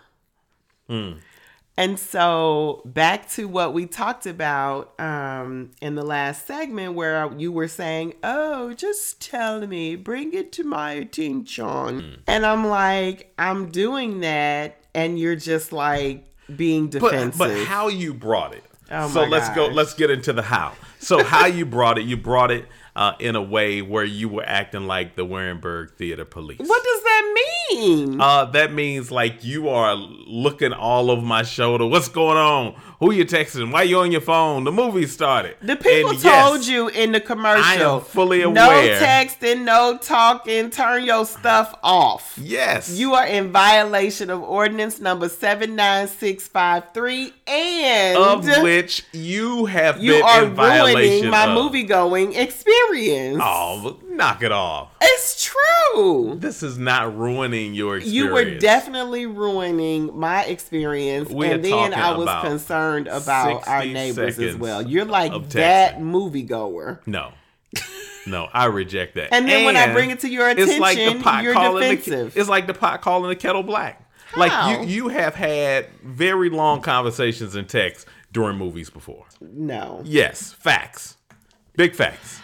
And 1.75 1.97
so 1.97 2.81
back 2.85 3.29
to 3.31 3.47
what 3.47 3.73
we 3.73 3.87
talked 3.87 4.27
about 4.27 4.99
um, 4.99 5.71
in 5.81 5.95
the 5.95 6.03
last 6.03 6.45
segment, 6.45 6.93
where 6.93 7.31
you 7.35 7.51
were 7.51 7.67
saying, 7.67 8.13
"Oh, 8.23 8.73
just 8.73 9.19
tell 9.21 9.65
me, 9.65 9.95
bring 9.95 10.33
it 10.33 10.51
to 10.53 10.63
my 10.63 10.91
attention," 10.91 12.21
and 12.27 12.45
I'm 12.45 12.67
like, 12.67 13.33
"I'm 13.39 13.69
doing 13.71 14.19
that," 14.19 14.83
and 14.93 15.17
you're 15.17 15.35
just 15.35 15.71
like 15.71 16.32
being 16.55 16.87
But, 16.87 16.99
defensive. 17.01 17.37
but 17.39 17.57
how 17.65 17.87
you 17.87 18.13
brought 18.13 18.53
it. 18.53 18.63
Oh 18.91 19.09
so 19.09 19.23
let's 19.23 19.49
go. 19.55 19.67
Let's 19.67 19.93
get 19.93 20.11
into 20.11 20.33
the 20.33 20.41
how. 20.43 20.73
So 20.99 21.23
how 21.23 21.45
you 21.47 21.65
brought 21.65 21.97
it? 21.97 22.03
You 22.05 22.15
brought 22.17 22.51
it 22.51 22.67
uh, 22.95 23.13
in 23.19 23.35
a 23.35 23.41
way 23.41 23.81
where 23.81 24.03
you 24.05 24.29
were 24.29 24.43
acting 24.45 24.85
like 24.87 25.15
the 25.15 25.25
Warenberg 25.25 25.91
Theater 25.91 26.25
Police. 26.25 26.59
what 26.59 26.83
does 26.83 27.03
that 27.03 27.33
mean? 27.71 28.21
Uh, 28.21 28.45
that 28.45 28.71
means 28.73 29.09
like 29.09 29.43
you 29.43 29.69
are 29.69 29.95
looking 29.95 30.73
all 30.73 31.09
over 31.09 31.21
my 31.25 31.43
shoulder. 31.43 31.85
What's 31.87 32.07
going 32.09 32.37
on? 32.37 32.75
Who 33.03 33.11
you 33.11 33.25
texting? 33.25 33.69
Why 33.69 33.83
you 33.83 33.99
on 33.99 34.13
your 34.13 34.21
phone? 34.21 34.63
The 34.63 34.71
movie 34.71 35.07
started. 35.07 35.57
The 35.61 35.75
people 35.75 36.11
And 36.11 36.19
told 36.21 36.59
yes, 36.59 36.69
you 36.69 36.87
in 36.87 37.11
the 37.11 37.19
commercial. 37.19 37.65
I 37.65 37.75
am 37.75 37.99
fully 37.99 38.43
aware. 38.43 38.53
No 38.53 38.69
texting, 39.05 39.65
no 39.65 39.97
talking. 39.97 40.69
Turn 40.69 41.03
your 41.03 41.25
stuff 41.25 41.75
off. 41.83 42.39
Yes. 42.41 42.97
You 42.97 43.13
are 43.15 43.27
in 43.27 43.51
violation 43.51 44.29
of 44.29 44.41
ordinance 44.41 45.01
number 45.01 45.27
seven 45.27 45.75
nine 45.75 46.07
six 46.07 46.47
five 46.47 46.93
three, 46.93 47.33
and 47.45 48.17
of 48.17 48.45
which 48.63 49.03
you 49.11 49.65
have 49.65 50.01
you 50.01 50.13
been 50.13 50.23
are 50.23 50.45
ruining 50.45 51.29
my 51.29 51.47
of. 51.47 51.61
movie 51.61 51.83
going 51.83 52.33
experience. 52.35 53.39
Oh, 53.43 53.99
knock 54.07 54.43
it 54.43 54.53
off. 54.53 54.95
It's 55.01 55.43
true. 55.43 56.35
This 56.39 56.63
is 56.63 56.77
not 56.77 57.17
ruining 57.17 57.73
your 57.73 57.97
experience. 57.97 58.15
You 58.15 58.31
were 58.31 58.57
definitely 58.57 59.25
ruining 59.25 60.17
my 60.17 60.45
experience, 60.45 61.29
We 61.29 61.49
and 61.51 61.63
then 61.63 61.93
I 61.93 62.11
was 62.13 62.23
about 62.23 62.45
concerned 62.93 63.07
about 63.07 63.67
our 63.67 63.85
neighbors 63.85 64.39
as 64.39 64.55
well. 64.55 64.81
You're 64.81 65.05
like 65.05 65.49
that 65.49 65.97
moviegoer. 65.97 67.05
No. 67.07 67.33
No, 68.25 68.47
I 68.53 68.65
reject 68.65 69.15
that. 69.15 69.33
And 69.33 69.47
then 69.47 69.65
when 69.65 69.75
I 69.75 69.91
bring 69.91 70.09
it 70.09 70.21
to 70.21 70.29
your 70.29 70.47
it's 70.49 70.77
like 70.79 70.95
the 70.95 71.03
attention, 71.03 71.23
pot 71.23 71.43
you're 71.43 71.53
calling 71.53 71.89
defensive. 71.89 72.33
The, 72.33 72.39
it's 72.39 72.49
like 72.49 72.67
the 72.67 72.73
pot 72.73 73.01
calling 73.01 73.29
the 73.29 73.35
kettle 73.35 73.63
black. 73.63 74.09
How? 74.27 74.39
Like 74.39 74.87
you, 74.87 74.87
you 74.87 75.07
have 75.09 75.35
had 75.35 75.87
very 76.03 76.49
long 76.49 76.81
conversations 76.81 77.55
in 77.55 77.65
text 77.65 78.07
during 78.31 78.57
movies 78.57 78.89
before. 78.89 79.25
No. 79.41 80.01
Yes, 80.05 80.53
facts, 80.53 81.17
big 81.75 81.95
facts. 81.95 82.39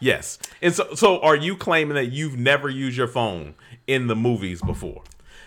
Yes, 0.00 0.38
and 0.62 0.74
so 0.74 0.94
so 0.94 1.20
are 1.20 1.36
you 1.36 1.56
claiming 1.56 1.94
that 1.94 2.06
you've 2.06 2.36
never 2.36 2.68
used 2.68 2.96
your 2.96 3.06
phone 3.06 3.54
in 3.86 4.08
the 4.08 4.16
movies 4.16 4.60
before? 4.62 5.04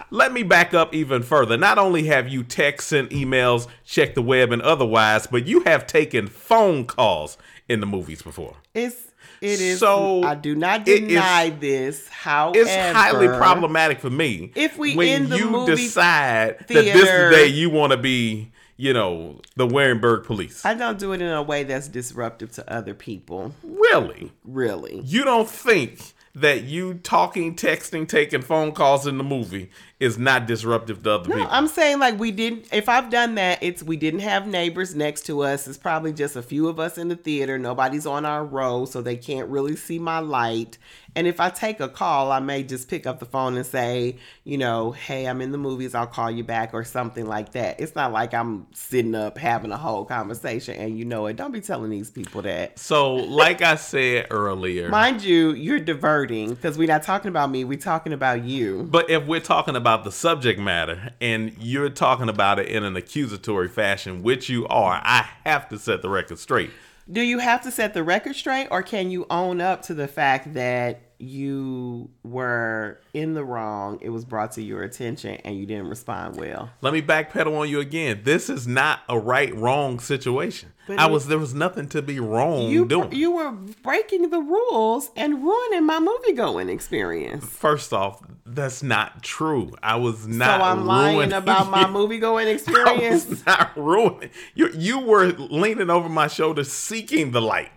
Let 0.10 0.32
me 0.34 0.44
back 0.44 0.74
up 0.74 0.94
even 0.94 1.24
further. 1.24 1.58
Not 1.58 1.78
only 1.78 2.06
have 2.06 2.28
you 2.30 2.44
text, 2.44 2.90
sent 2.90 3.10
emails, 3.12 3.68
checked 3.86 4.16
the 4.16 4.22
web, 4.22 4.52
and 4.52 4.62
otherwise, 4.62 5.28
but 5.28 5.48
you 5.48 5.62
have 5.62 5.88
taken 5.88 6.28
phone 6.28 6.86
calls 6.86 7.38
in 7.68 7.80
the 7.80 7.86
movies 7.86 8.22
before. 8.22 8.56
It's 8.74 8.96
it 9.42 9.60
is 9.60 9.80
So, 9.80 10.24
I 10.24 10.36
do 10.36 10.56
not 10.56 10.88
it 10.88 11.04
is- 11.04 11.08
deny 11.10 11.50
this. 11.50 12.08
However, 12.08 12.60
It's 12.60 12.72
highly 12.96 13.28
problematic 13.28 14.00
for 14.00 14.10
me 14.10 14.52
If 14.56 14.78
we 14.78 14.96
when 14.96 15.28
you 15.34 15.50
movie 15.50 15.76
decide 15.76 16.60
that 16.60 16.68
this 16.70 16.96
is 16.96 17.02
the 17.04 17.30
day 17.32 17.48
you 17.48 17.70
want 17.70 17.92
to 17.92 17.98
be, 17.98 18.52
you 18.78 18.94
know, 18.94 19.42
the 19.58 19.68
Warenberg 19.68 20.24
police. 20.26 20.64
I 20.66 20.76
don't 20.76 20.98
do 20.98 21.12
it 21.14 21.22
in 21.22 21.28
a 21.30 21.42
way 21.44 21.64
that's 21.64 21.88
disruptive 21.90 22.52
to 22.54 22.72
other 22.74 22.94
people. 22.94 23.54
really? 23.64 24.32
Really. 24.46 25.02
You 25.04 25.24
don't 25.26 25.50
think 25.50 26.00
that 26.36 26.64
you 26.64 26.96
talking, 26.96 27.56
texting, 27.56 28.08
taking 28.08 28.42
phone 28.42 28.72
calls 28.72 29.06
in 29.06 29.18
the 29.20 29.24
movie 29.24 29.70
is 30.04 30.18
not 30.18 30.46
disruptive 30.46 31.02
to 31.04 31.12
other 31.12 31.30
No, 31.30 31.36
people? 31.36 31.50
I'm 31.52 31.68
saying 31.68 32.00
like 32.00 32.20
we 32.20 32.32
didn't. 32.32 32.68
If 32.72 32.90
I've 32.90 33.10
done 33.10 33.36
that, 33.36 33.64
it's 33.64 33.82
we 33.82 33.96
didn't 33.96 34.20
have 34.20 34.46
neighbors 34.46 34.94
next 34.96 35.26
to 35.28 35.42
us. 35.42 35.68
It's 35.68 35.78
probably 35.78 36.12
just 36.12 36.36
a 36.36 36.42
few 36.42 36.68
of 36.68 36.80
us 36.80 36.98
in 36.98 37.08
the 37.08 37.16
theater. 37.16 37.58
Nobody's 37.58 38.06
on 38.06 38.26
our 38.26 38.44
row, 38.46 38.86
so 38.86 39.02
they 39.02 39.16
can't 39.16 39.50
really 39.50 39.76
see 39.76 40.00
my 40.00 40.20
light. 40.20 40.78
And 41.16 41.28
if 41.28 41.40
I 41.40 41.50
take 41.50 41.80
a 41.80 41.88
call, 41.88 42.32
I 42.32 42.40
may 42.40 42.64
just 42.64 42.88
pick 42.90 43.06
up 43.06 43.20
the 43.20 43.26
phone 43.26 43.56
and 43.56 43.66
say, 43.66 44.18
you 44.44 44.58
know, 44.58 44.92
hey, 44.92 45.26
I'm 45.26 45.42
in 45.42 45.52
the 45.52 45.58
movies. 45.58 45.94
I'll 45.94 46.08
call 46.08 46.32
you 46.32 46.44
back 46.44 46.74
or 46.74 46.84
something 46.84 47.26
like 47.26 47.52
that. 47.52 47.80
It's 47.80 47.96
not 47.96 48.12
like 48.12 48.34
I'm 48.34 48.68
sitting 48.74 49.14
up 49.16 49.38
having 49.38 49.72
a 49.72 49.78
whole 49.78 50.06
conversation 50.06 50.76
and 50.76 50.98
you 50.98 51.06
know 51.06 51.28
it. 51.28 51.36
Don't 51.36 51.52
be 51.52 51.62
telling 51.62 51.92
these 51.92 52.10
people 52.10 52.42
that. 52.44 52.80
so, 52.80 53.14
like 53.14 53.62
I 53.62 53.76
said 53.76 54.28
earlier, 54.32 54.90
Mind 54.90 55.24
you, 55.24 55.54
you're 55.54 55.80
diverting 55.80 56.50
because 56.50 56.78
we're 56.78 56.88
not 56.88 57.04
talking 57.04 57.30
about 57.30 57.52
me. 57.52 57.64
We're 57.64 57.78
talking 57.78 58.14
about 58.14 58.44
you. 58.44 58.84
But 58.84 59.10
if 59.10 59.26
we're 59.26 59.40
talking 59.40 59.76
about 59.76 60.04
the 60.04 60.12
subject 60.12 60.60
matter 60.60 61.14
and 61.22 61.56
you're 61.60 61.90
talking 61.90 62.30
about 62.30 62.60
it 62.60 62.68
in 62.68 62.84
an 62.84 62.96
accusatory 62.96 63.70
fashion, 63.70 64.24
which 64.24 64.50
you 64.50 64.68
are, 64.68 65.02
I 65.04 65.28
have 65.46 65.70
to 65.70 65.78
set 65.78 66.02
the 66.02 66.10
record 66.10 66.40
straight. 66.40 66.72
Do 67.12 67.22
you 67.22 67.40
have 67.40 67.62
to 67.64 67.72
set 67.72 67.94
the 67.94 68.04
record 68.04 68.36
straight, 68.36 68.68
or 68.72 68.82
can 68.82 69.12
you 69.12 69.26
own 69.30 69.60
up 69.60 69.82
to 69.84 69.94
the 69.94 70.08
fact 70.08 70.54
that 70.54 71.02
you 71.20 72.10
were 72.24 73.00
in 73.14 73.34
the 73.34 73.44
wrong? 73.44 74.00
It 74.02 74.10
was 74.10 74.24
brought 74.24 74.54
to 74.54 74.62
your 74.64 74.84
attention, 74.84 75.36
and 75.44 75.58
you 75.58 75.66
didn't 75.66 75.88
respond 75.90 76.38
well. 76.38 76.70
Let 76.82 76.94
me 76.94 77.02
backpedal 77.02 77.60
on 77.60 77.68
you 77.70 77.82
again. 77.82 78.22
This 78.24 78.50
is 78.50 78.68
not 78.68 79.02
a 79.10 79.20
right 79.20 79.54
wrong 79.54 80.00
situation. 80.00 80.72
But 80.88 81.00
I 81.00 81.08
was 81.08 81.28
there 81.28 81.40
was 81.40 81.54
nothing 81.54 81.88
to 81.90 82.02
be 82.02 82.20
wrong 82.20 82.70
You 82.70 82.86
doing. 82.86 83.12
you 83.14 83.32
were 83.32 83.52
breaking 83.52 84.30
the 84.30 84.40
rules 84.42 85.12
and 85.16 85.42
ruining 85.44 85.86
my 85.86 86.00
movie 86.00 86.34
going 86.34 86.68
experience. 86.70 87.46
First 87.46 87.94
off, 87.94 88.22
that's 88.46 88.84
not 88.84 89.24
true. 89.24 89.72
I 89.82 89.96
was 89.96 90.28
not. 90.28 90.60
so 90.60 90.66
I'm 90.66 90.86
lying 90.86 91.32
about 91.34 91.70
my 91.70 91.88
movie 91.90 92.20
going 92.20 92.48
I 92.48 92.52
experience. 92.52 93.26
was 93.28 93.46
not 93.46 93.72
ruining. 93.78 94.30
You 94.56 94.70
you 94.76 95.00
were 95.00 95.28
leaning 95.28 95.90
over 95.90 96.10
my 96.10 96.28
shoulder, 96.28 96.64
seeking 96.64 97.32
the 97.32 97.42
light, 97.42 97.72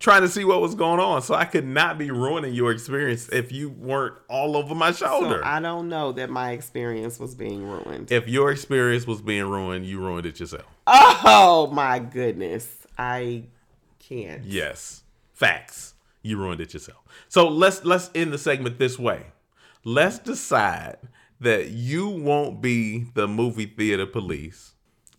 trying 0.00 0.22
to 0.22 0.28
see 0.28 0.44
what 0.44 0.60
was 0.60 0.74
going 0.74 0.98
on. 1.00 1.22
So 1.22 1.34
I 1.34 1.44
could 1.44 1.64
not 1.66 1.96
be 1.96 2.10
ruining 2.10 2.54
your 2.54 2.72
experience 2.72 3.28
if 3.28 3.52
you 3.52 3.70
weren't 3.70 4.14
all 4.28 4.56
over 4.56 4.74
my 4.74 4.90
shoulder. 4.92 5.40
So 5.42 5.48
I 5.48 5.60
don't 5.60 5.88
know 5.88 6.10
that 6.12 6.28
my 6.28 6.50
experience 6.52 7.20
was 7.20 7.34
being 7.34 7.62
ruined. 7.64 8.10
if 8.10 8.26
your 8.26 8.50
experience 8.50 9.06
was 9.06 9.22
being 9.22 9.44
ruined, 9.44 9.86
you 9.86 10.00
ruined 10.00 10.26
it 10.26 10.40
yourself. 10.40 10.66
oh 10.88 11.70
my 11.72 11.98
goodness, 12.00 12.68
I 12.98 13.44
can't. 14.00 14.44
Yes, 14.44 15.02
facts. 15.32 15.94
You 16.22 16.38
ruined 16.38 16.60
it 16.62 16.72
yourself. 16.72 16.98
So 17.28 17.46
let's 17.48 17.84
let's 17.84 18.10
end 18.14 18.32
the 18.32 18.38
segment 18.38 18.78
this 18.78 18.98
way. 18.98 19.26
Let's 19.86 20.18
decide 20.18 20.96
that 21.40 21.68
you 21.68 22.08
won't 22.08 22.62
be 22.62 23.04
the 23.12 23.28
movie 23.28 23.66
theater 23.66 24.06
police. 24.06 24.72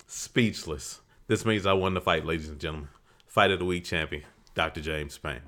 Speechless. 0.08 1.02
This 1.28 1.46
means 1.46 1.68
I 1.68 1.74
won 1.74 1.94
the 1.94 2.02
fight, 2.02 2.26
ladies 2.26 2.50
and 2.50 2.60
gentlemen. 2.60 2.90
Fight 3.28 3.52
of 3.52 3.60
the 3.60 3.66
week 3.66 3.84
champion, 3.84 4.24
Dr. 4.56 4.82
James 4.82 5.20
Payne. 5.20 5.42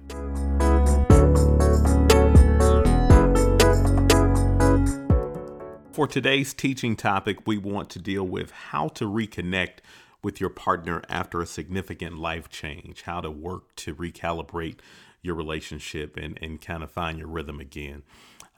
For 5.93 6.05
today's 6.05 6.53
teaching 6.53 6.95
topic, 6.95 7.47
we 7.47 7.57
want 7.57 7.89
to 7.89 7.99
deal 7.99 8.23
with 8.23 8.51
how 8.51 8.89
to 8.89 9.05
reconnect 9.05 9.79
with 10.21 10.39
your 10.39 10.51
partner 10.51 11.01
after 11.09 11.41
a 11.41 11.47
significant 11.47 12.19
life 12.19 12.49
change, 12.49 13.01
how 13.01 13.21
to 13.21 13.31
work 13.31 13.75
to 13.77 13.95
recalibrate 13.95 14.77
your 15.23 15.33
relationship 15.33 16.17
and, 16.17 16.37
and 16.39 16.61
kind 16.61 16.83
of 16.83 16.91
find 16.91 17.17
your 17.17 17.27
rhythm 17.27 17.59
again. 17.59 18.03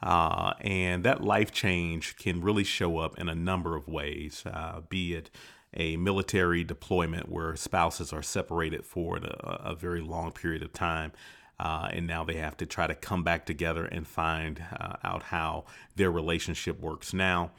Uh, 0.02 0.54
and 0.62 1.04
that 1.04 1.22
life 1.22 1.52
change 1.52 2.16
can 2.18 2.42
really 2.42 2.64
show 2.64 2.98
up 2.98 3.18
in 3.20 3.28
a 3.28 3.36
number 3.36 3.76
of 3.76 3.88
ways, 3.88 4.44
uh, 4.46 4.82
be 4.90 5.14
it 5.14 5.30
a 5.74 5.98
military 5.98 6.64
deployment 6.64 7.30
where 7.30 7.56
spouses 7.56 8.12
are 8.12 8.24
separated 8.24 8.86
for 8.86 9.18
a, 9.18 9.70
a 9.72 9.76
very 9.76 10.02
long 10.02 10.32
period 10.32 10.64
of 10.64 10.74
time. 10.74 11.12
Uh, 11.60 11.90
and 11.92 12.08
now 12.08 12.24
they 12.24 12.38
have 12.38 12.56
to 12.56 12.66
try 12.66 12.88
to 12.88 12.96
come 12.96 13.24
back 13.24 13.46
together 13.46 13.86
and 13.86 14.08
find 14.08 14.64
uh, 14.80 14.96
out 15.04 15.24
how 15.24 15.66
their 15.96 16.10
relationship 16.10 16.80
works 16.80 17.14
now. 17.14 17.52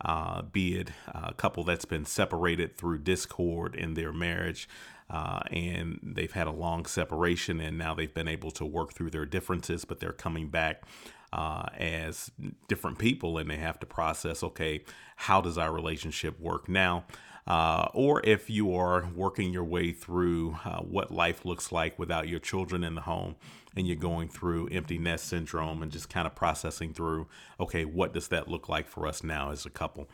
Uh, 0.00 0.42
be 0.42 0.76
it 0.76 0.90
a 1.08 1.34
couple 1.34 1.64
that's 1.64 1.84
been 1.84 2.04
separated 2.04 2.76
through 2.76 2.96
discord 2.98 3.74
in 3.74 3.94
their 3.94 4.12
marriage, 4.12 4.68
uh, 5.10 5.40
and 5.50 5.98
they've 6.04 6.32
had 6.32 6.46
a 6.46 6.52
long 6.52 6.86
separation, 6.86 7.60
and 7.60 7.76
now 7.76 7.94
they've 7.94 8.14
been 8.14 8.28
able 8.28 8.52
to 8.52 8.64
work 8.64 8.92
through 8.92 9.10
their 9.10 9.26
differences, 9.26 9.84
but 9.84 9.98
they're 9.98 10.12
coming 10.12 10.48
back 10.48 10.84
uh, 11.32 11.66
as 11.76 12.30
different 12.68 12.98
people, 12.98 13.38
and 13.38 13.50
they 13.50 13.56
have 13.56 13.78
to 13.80 13.86
process 13.86 14.42
okay, 14.42 14.82
how 15.16 15.40
does 15.40 15.58
our 15.58 15.72
relationship 15.72 16.38
work 16.40 16.68
now? 16.68 17.04
Uh, 17.48 17.88
or 17.94 18.20
if 18.26 18.50
you 18.50 18.74
are 18.74 19.08
working 19.16 19.50
your 19.54 19.64
way 19.64 19.90
through 19.90 20.58
uh, 20.66 20.80
what 20.80 21.10
life 21.10 21.46
looks 21.46 21.72
like 21.72 21.98
without 21.98 22.28
your 22.28 22.38
children 22.38 22.84
in 22.84 22.94
the 22.94 23.00
home 23.00 23.34
and 23.74 23.86
you're 23.86 23.96
going 23.96 24.28
through 24.28 24.68
empty 24.68 24.98
nest 24.98 25.26
syndrome 25.26 25.82
and 25.82 25.90
just 25.90 26.10
kind 26.10 26.26
of 26.26 26.34
processing 26.34 26.92
through, 26.92 27.26
okay, 27.58 27.86
what 27.86 28.12
does 28.12 28.28
that 28.28 28.48
look 28.48 28.68
like 28.68 28.86
for 28.86 29.06
us 29.06 29.24
now 29.24 29.50
as 29.50 29.64
a 29.64 29.70
couple? 29.70 30.10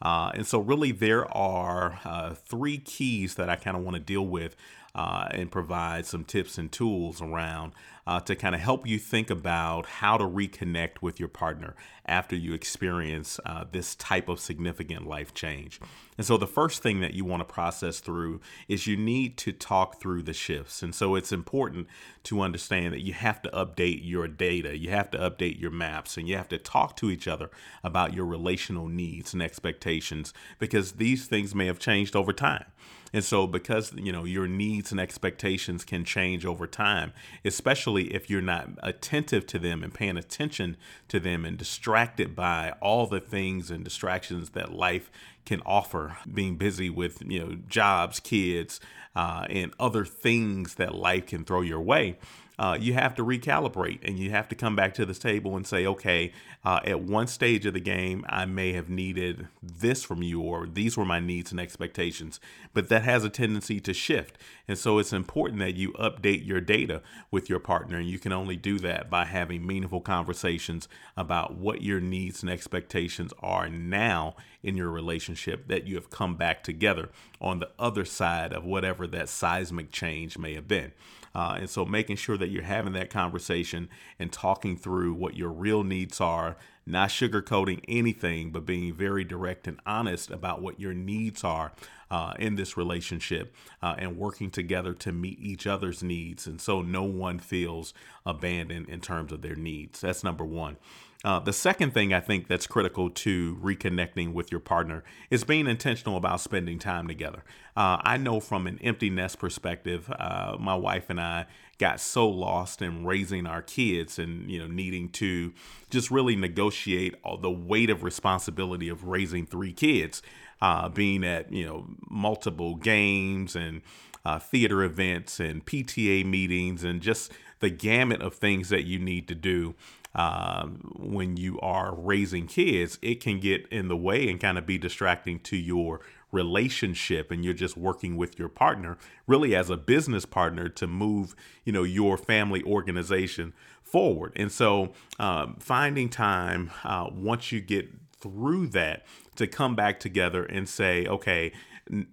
Uh, 0.00 0.30
and 0.34 0.46
so, 0.46 0.60
really, 0.60 0.90
there 0.90 1.30
are 1.36 2.00
uh, 2.06 2.32
three 2.32 2.78
keys 2.78 3.34
that 3.34 3.50
I 3.50 3.56
kind 3.56 3.76
of 3.76 3.82
want 3.82 3.96
to 3.96 4.02
deal 4.02 4.26
with 4.26 4.56
uh, 4.98 5.28
and 5.30 5.48
provide 5.48 6.04
some 6.04 6.24
tips 6.24 6.58
and 6.58 6.72
tools 6.72 7.22
around 7.22 7.72
uh, 8.04 8.18
to 8.18 8.34
kind 8.34 8.52
of 8.52 8.60
help 8.60 8.84
you 8.84 8.98
think 8.98 9.30
about 9.30 9.86
how 9.86 10.16
to 10.16 10.24
reconnect 10.24 11.00
with 11.00 11.20
your 11.20 11.28
partner 11.28 11.76
after 12.04 12.34
you 12.34 12.52
experience 12.52 13.38
uh, 13.46 13.64
this 13.70 13.94
type 13.94 14.28
of 14.28 14.40
significant 14.40 15.06
life 15.06 15.32
change. 15.32 15.78
And 16.16 16.26
so, 16.26 16.36
the 16.36 16.48
first 16.48 16.82
thing 16.82 17.00
that 17.00 17.14
you 17.14 17.24
want 17.24 17.42
to 17.42 17.44
process 17.44 18.00
through 18.00 18.40
is 18.66 18.88
you 18.88 18.96
need 18.96 19.36
to 19.38 19.52
talk 19.52 20.00
through 20.00 20.22
the 20.24 20.32
shifts. 20.32 20.82
And 20.82 20.92
so, 20.92 21.14
it's 21.14 21.30
important 21.30 21.86
to 22.24 22.40
understand 22.40 22.92
that 22.92 23.02
you 23.02 23.12
have 23.12 23.40
to 23.42 23.50
update 23.50 24.00
your 24.02 24.26
data, 24.26 24.76
you 24.76 24.90
have 24.90 25.12
to 25.12 25.18
update 25.18 25.60
your 25.60 25.70
maps, 25.70 26.16
and 26.16 26.26
you 26.26 26.36
have 26.36 26.48
to 26.48 26.58
talk 26.58 26.96
to 26.96 27.08
each 27.08 27.28
other 27.28 27.50
about 27.84 28.14
your 28.14 28.26
relational 28.26 28.88
needs 28.88 29.32
and 29.32 29.42
expectations 29.44 30.34
because 30.58 30.92
these 30.92 31.26
things 31.26 31.54
may 31.54 31.66
have 31.66 31.78
changed 31.78 32.16
over 32.16 32.32
time. 32.32 32.64
And 33.12 33.24
so 33.24 33.46
because 33.46 33.92
you 33.94 34.12
know 34.12 34.24
your 34.24 34.46
needs 34.46 34.92
and 34.92 35.00
expectations 35.00 35.84
can 35.84 36.04
change 36.04 36.44
over 36.44 36.66
time, 36.66 37.12
especially 37.44 38.14
if 38.14 38.28
you're 38.28 38.42
not 38.42 38.68
attentive 38.82 39.46
to 39.48 39.58
them 39.58 39.82
and 39.82 39.92
paying 39.92 40.16
attention 40.16 40.76
to 41.08 41.18
them 41.18 41.44
and 41.44 41.56
distracted 41.56 42.36
by 42.36 42.74
all 42.80 43.06
the 43.06 43.20
things 43.20 43.70
and 43.70 43.84
distractions 43.84 44.50
that 44.50 44.72
life 44.72 45.10
can 45.46 45.62
offer, 45.64 46.18
being 46.32 46.56
busy 46.56 46.90
with 46.90 47.22
you 47.26 47.40
know 47.40 47.56
jobs, 47.68 48.20
kids, 48.20 48.80
uh, 49.16 49.46
and 49.48 49.72
other 49.80 50.04
things 50.04 50.74
that 50.74 50.94
life 50.94 51.26
can 51.26 51.44
throw 51.44 51.62
your 51.62 51.80
way 51.80 52.18
uh, 52.58 52.76
you 52.80 52.92
have 52.94 53.14
to 53.14 53.24
recalibrate 53.24 54.00
and 54.02 54.18
you 54.18 54.30
have 54.30 54.48
to 54.48 54.54
come 54.54 54.74
back 54.74 54.92
to 54.94 55.06
this 55.06 55.18
table 55.18 55.56
and 55.56 55.66
say, 55.66 55.86
okay, 55.86 56.32
uh, 56.64 56.80
at 56.84 57.00
one 57.00 57.26
stage 57.26 57.64
of 57.66 57.74
the 57.74 57.80
game, 57.80 58.24
I 58.28 58.46
may 58.46 58.72
have 58.72 58.88
needed 58.88 59.46
this 59.62 60.02
from 60.02 60.22
you, 60.22 60.40
or 60.40 60.66
these 60.66 60.96
were 60.96 61.04
my 61.04 61.20
needs 61.20 61.52
and 61.52 61.60
expectations, 61.60 62.40
but 62.74 62.88
that 62.88 63.02
has 63.02 63.24
a 63.24 63.30
tendency 63.30 63.78
to 63.80 63.94
shift. 63.94 64.38
And 64.66 64.76
so 64.76 64.98
it's 64.98 65.12
important 65.12 65.60
that 65.60 65.76
you 65.76 65.92
update 65.92 66.44
your 66.44 66.60
data 66.60 67.00
with 67.30 67.48
your 67.48 67.60
partner. 67.60 67.96
And 67.98 68.08
you 68.08 68.18
can 68.18 68.32
only 68.32 68.56
do 68.56 68.78
that 68.80 69.08
by 69.08 69.24
having 69.24 69.66
meaningful 69.66 70.00
conversations 70.00 70.88
about 71.16 71.56
what 71.56 71.82
your 71.82 72.00
needs 72.00 72.42
and 72.42 72.50
expectations 72.50 73.32
are 73.40 73.68
now 73.68 74.34
in 74.62 74.76
your 74.76 74.90
relationship 74.90 75.68
that 75.68 75.86
you 75.86 75.94
have 75.94 76.10
come 76.10 76.36
back 76.36 76.64
together 76.64 77.10
on 77.40 77.60
the 77.60 77.70
other 77.78 78.04
side 78.04 78.52
of 78.52 78.64
whatever 78.64 79.06
that 79.06 79.28
seismic 79.28 79.92
change 79.92 80.36
may 80.36 80.54
have 80.54 80.66
been. 80.66 80.92
Uh, 81.34 81.56
and 81.60 81.70
so 81.70 81.84
making 81.84 82.16
sure 82.16 82.36
that 82.36 82.48
you're 82.48 82.62
having 82.62 82.92
that 82.94 83.10
conversation 83.10 83.88
and 84.18 84.32
talking 84.32 84.76
through 84.76 85.14
what 85.14 85.36
your 85.36 85.50
real 85.50 85.84
needs 85.84 86.20
are, 86.20 86.56
not 86.86 87.10
sugarcoating 87.10 87.82
anything, 87.86 88.50
but 88.50 88.64
being 88.64 88.94
very 88.94 89.24
direct 89.24 89.68
and 89.68 89.78
honest 89.86 90.30
about 90.30 90.62
what 90.62 90.80
your 90.80 90.94
needs 90.94 91.44
are 91.44 91.72
uh, 92.10 92.32
in 92.38 92.56
this 92.56 92.76
relationship 92.76 93.54
uh, 93.82 93.94
and 93.98 94.16
working 94.16 94.50
together 94.50 94.94
to 94.94 95.12
meet 95.12 95.38
each 95.40 95.66
other's 95.66 96.02
needs. 96.02 96.46
And 96.46 96.60
so 96.60 96.80
no 96.82 97.02
one 97.02 97.38
feels 97.38 97.92
abandoned 98.24 98.88
in 98.88 99.00
terms 99.00 99.32
of 99.32 99.42
their 99.42 99.56
needs. 99.56 100.00
That's 100.00 100.24
number 100.24 100.44
one. 100.44 100.76
Uh, 101.24 101.40
the 101.40 101.52
second 101.52 101.92
thing 101.92 102.14
I 102.14 102.20
think 102.20 102.46
that's 102.46 102.68
critical 102.68 103.10
to 103.10 103.56
reconnecting 103.56 104.32
with 104.34 104.52
your 104.52 104.60
partner 104.60 105.02
is 105.30 105.42
being 105.42 105.66
intentional 105.66 106.16
about 106.16 106.40
spending 106.40 106.78
time 106.78 107.08
together. 107.08 107.42
Uh, 107.76 107.98
I 108.02 108.18
know 108.18 108.38
from 108.38 108.68
an 108.68 108.78
empty 108.82 109.10
nest 109.10 109.40
perspective, 109.40 110.12
uh, 110.16 110.56
my 110.60 110.76
wife 110.76 111.10
and 111.10 111.20
I 111.20 111.46
got 111.78 111.98
so 111.98 112.28
lost 112.28 112.82
in 112.82 113.04
raising 113.04 113.46
our 113.46 113.62
kids 113.62 114.18
and 114.18 114.48
you 114.48 114.60
know 114.60 114.68
needing 114.68 115.08
to 115.10 115.52
just 115.90 116.10
really 116.10 116.36
negotiate 116.36 117.16
all 117.24 117.36
the 117.36 117.50
weight 117.50 117.90
of 117.90 118.04
responsibility 118.04 118.88
of 118.88 119.04
raising 119.04 119.44
three 119.44 119.72
kids, 119.72 120.22
uh, 120.62 120.88
being 120.88 121.24
at 121.24 121.52
you 121.52 121.66
know 121.66 121.88
multiple 122.08 122.76
games 122.76 123.56
and 123.56 123.82
uh, 124.24 124.38
theater 124.38 124.84
events 124.84 125.40
and 125.40 125.66
PTA 125.66 126.24
meetings 126.24 126.84
and 126.84 127.00
just 127.00 127.32
the 127.60 127.70
gamut 127.70 128.22
of 128.22 128.34
things 128.34 128.68
that 128.68 128.84
you 128.84 129.00
need 129.00 129.26
to 129.26 129.34
do 129.34 129.74
um, 130.18 130.80
when 130.96 131.36
you 131.36 131.60
are 131.60 131.94
raising 131.94 132.48
kids, 132.48 132.98
it 133.02 133.20
can 133.20 133.38
get 133.38 133.68
in 133.68 133.86
the 133.86 133.96
way 133.96 134.28
and 134.28 134.40
kind 134.40 134.58
of 134.58 134.66
be 134.66 134.76
distracting 134.76 135.38
to 135.38 135.56
your 135.56 136.00
relationship 136.32 137.30
and 137.30 137.44
you're 137.44 137.54
just 137.54 137.76
working 137.76 138.14
with 138.14 138.38
your 138.38 138.50
partner 138.50 138.98
really 139.26 139.56
as 139.56 139.70
a 139.70 139.78
business 139.78 140.26
partner 140.26 140.68
to 140.68 140.86
move 140.86 141.34
you 141.64 141.72
know 141.72 141.84
your 141.84 142.18
family 142.18 142.62
organization 142.64 143.54
forward 143.80 144.30
and 144.36 144.52
so 144.52 144.92
um, 145.18 145.56
finding 145.58 146.10
time 146.10 146.70
uh, 146.84 147.08
once 147.10 147.50
you 147.50 147.62
get 147.62 147.88
through 148.20 148.66
that 148.66 149.06
to 149.36 149.46
come 149.46 149.74
back 149.74 149.98
together 149.98 150.44
and 150.44 150.68
say 150.68 151.06
okay 151.06 151.50